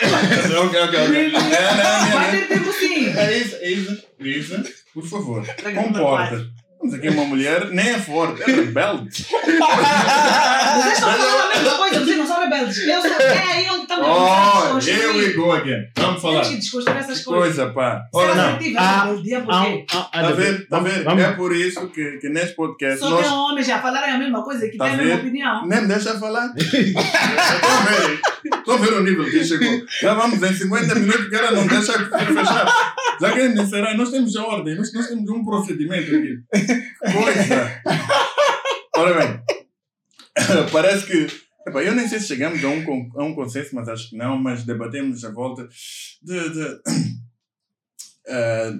[0.65, 0.99] Ok, ok, ok.
[0.99, 3.07] É, né, Vai ter tempo sim!
[3.07, 4.03] É isso, é isso.
[4.19, 5.45] Isa, por favor,
[5.75, 6.49] comporta.
[6.81, 9.09] Vamos aqui uma mulher, nem é forte, é rebelde.
[9.11, 12.77] Vocês estão falando a mesma coisa, vocês não são rebeldes.
[12.87, 13.11] Eu sou.
[13.21, 15.87] É aí onde estamos Oh, a here we go again.
[15.95, 16.41] Vamos falar.
[16.41, 17.23] Temos que essas coisas.
[17.55, 18.03] coisa, pá.
[18.11, 18.43] Ora, não.
[18.49, 19.07] é Ah,
[19.49, 20.67] Ah, ah, ah, Tá a ver?
[20.67, 21.03] Tá a ver?
[21.03, 24.17] vamos- É por isso que, que neste podcast Só nós tem homens já falarem a
[24.17, 25.67] mesma coisa que Tá têm a mesma opinião.
[25.67, 26.51] Nem me deixa falar.
[26.57, 28.19] Estou a ver.
[28.57, 29.81] Estou a ver o nível que chegou.
[30.01, 32.95] Já vamos em 50 minutos que ela não deixa fechar.
[33.21, 33.95] Já querem me encerrar.
[33.95, 34.75] Nós temos a ordem.
[34.75, 36.43] Nós, nós temos um procedimento aqui.
[36.99, 37.81] Coisa.
[38.95, 39.39] Ora bem.
[40.73, 41.27] Parece que...
[41.67, 44.39] epá, eu nem sei se chegamos a um, a um consenso, mas acho que não.
[44.39, 45.67] Mas debatemos a volta
[46.23, 46.49] de...
[46.49, 46.81] de
[48.27, 48.73] eh,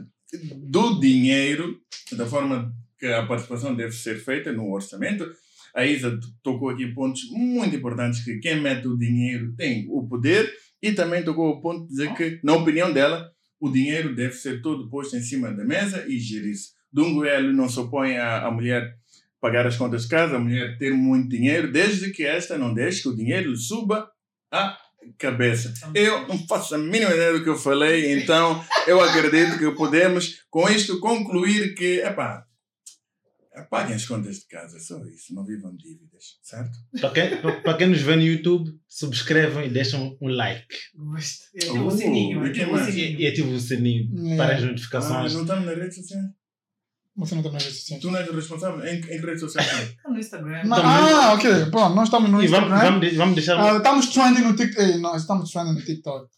[0.56, 1.80] do dinheiro,
[2.14, 5.30] da forma que a participação deve ser feita no orçamento.
[5.76, 10.52] A Isa tocou aqui pontos muito importantes que quem mete o dinheiro tem o poder
[10.82, 13.32] e também tocou o ponto de dizer que, na opinião dela,
[13.62, 16.72] o dinheiro deve ser todo posto em cima da mesa e gerir-se.
[16.92, 18.98] Dungo ele não se opõe à, à mulher
[19.40, 23.04] pagar as contas de casa, a mulher ter muito dinheiro, desde que esta não deixe
[23.04, 24.10] que o dinheiro suba
[24.52, 24.78] à
[25.18, 25.74] cabeça.
[25.94, 30.44] Eu não faço a mínima ideia do que eu falei, então eu acredito que podemos,
[30.50, 32.46] com isto, concluir que, epá,
[33.70, 36.72] paguem as contas de casa, só isso, não vivam dívidas, certo?
[37.00, 40.66] Para quem, para quem nos vê no YouTube, subscrevam e deixam um like.
[41.54, 42.42] E ativa o sininho.
[42.42, 44.38] Uh, e que ativa o sininho.
[44.38, 45.34] Para as Ah, notificações.
[45.34, 46.26] não estamos nas redes sociais?
[47.18, 48.00] Você não tem mais assim.
[48.00, 48.86] Tu não és o responsável?
[48.86, 49.96] Em, em que redes sociais?
[50.02, 50.64] Tá no Instagram.
[50.64, 51.66] Não, ah, ok.
[51.70, 52.92] Pronto, nós estamos no E vamos, Instagram.
[53.00, 53.60] vamos, vamos deixar.
[53.60, 54.82] Ah, estamos trending no TikTok.
[54.92, 56.30] Ei, nós estamos trending no TikTok.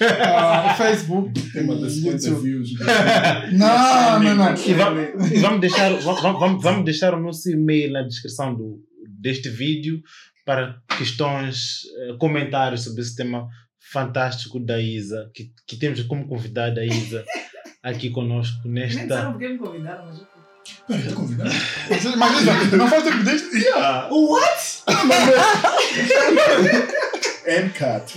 [0.00, 1.32] Ah, Facebook.
[1.54, 2.42] YouTube.
[2.42, 2.70] views.
[3.52, 4.54] Não, não, não.
[4.54, 9.48] E vamos, e vamos deixar, vamos, vamos, deixar o nosso e-mail na descrição do, deste
[9.48, 10.02] vídeo
[10.44, 13.48] para questões, eh, comentários sobre esse tema
[13.92, 17.24] fantástico da Isa, que, que temos como convidada a Isa
[17.82, 19.30] aqui conosco Nem sabe nesta.
[19.30, 20.20] porque me convidaram, mas.
[20.86, 21.50] Peraí, convidado?
[21.88, 22.04] Mas
[22.42, 23.56] Isa, não tu que pediste?
[23.56, 24.08] Yeah.
[24.10, 24.82] What?
[27.48, 28.12] And cut.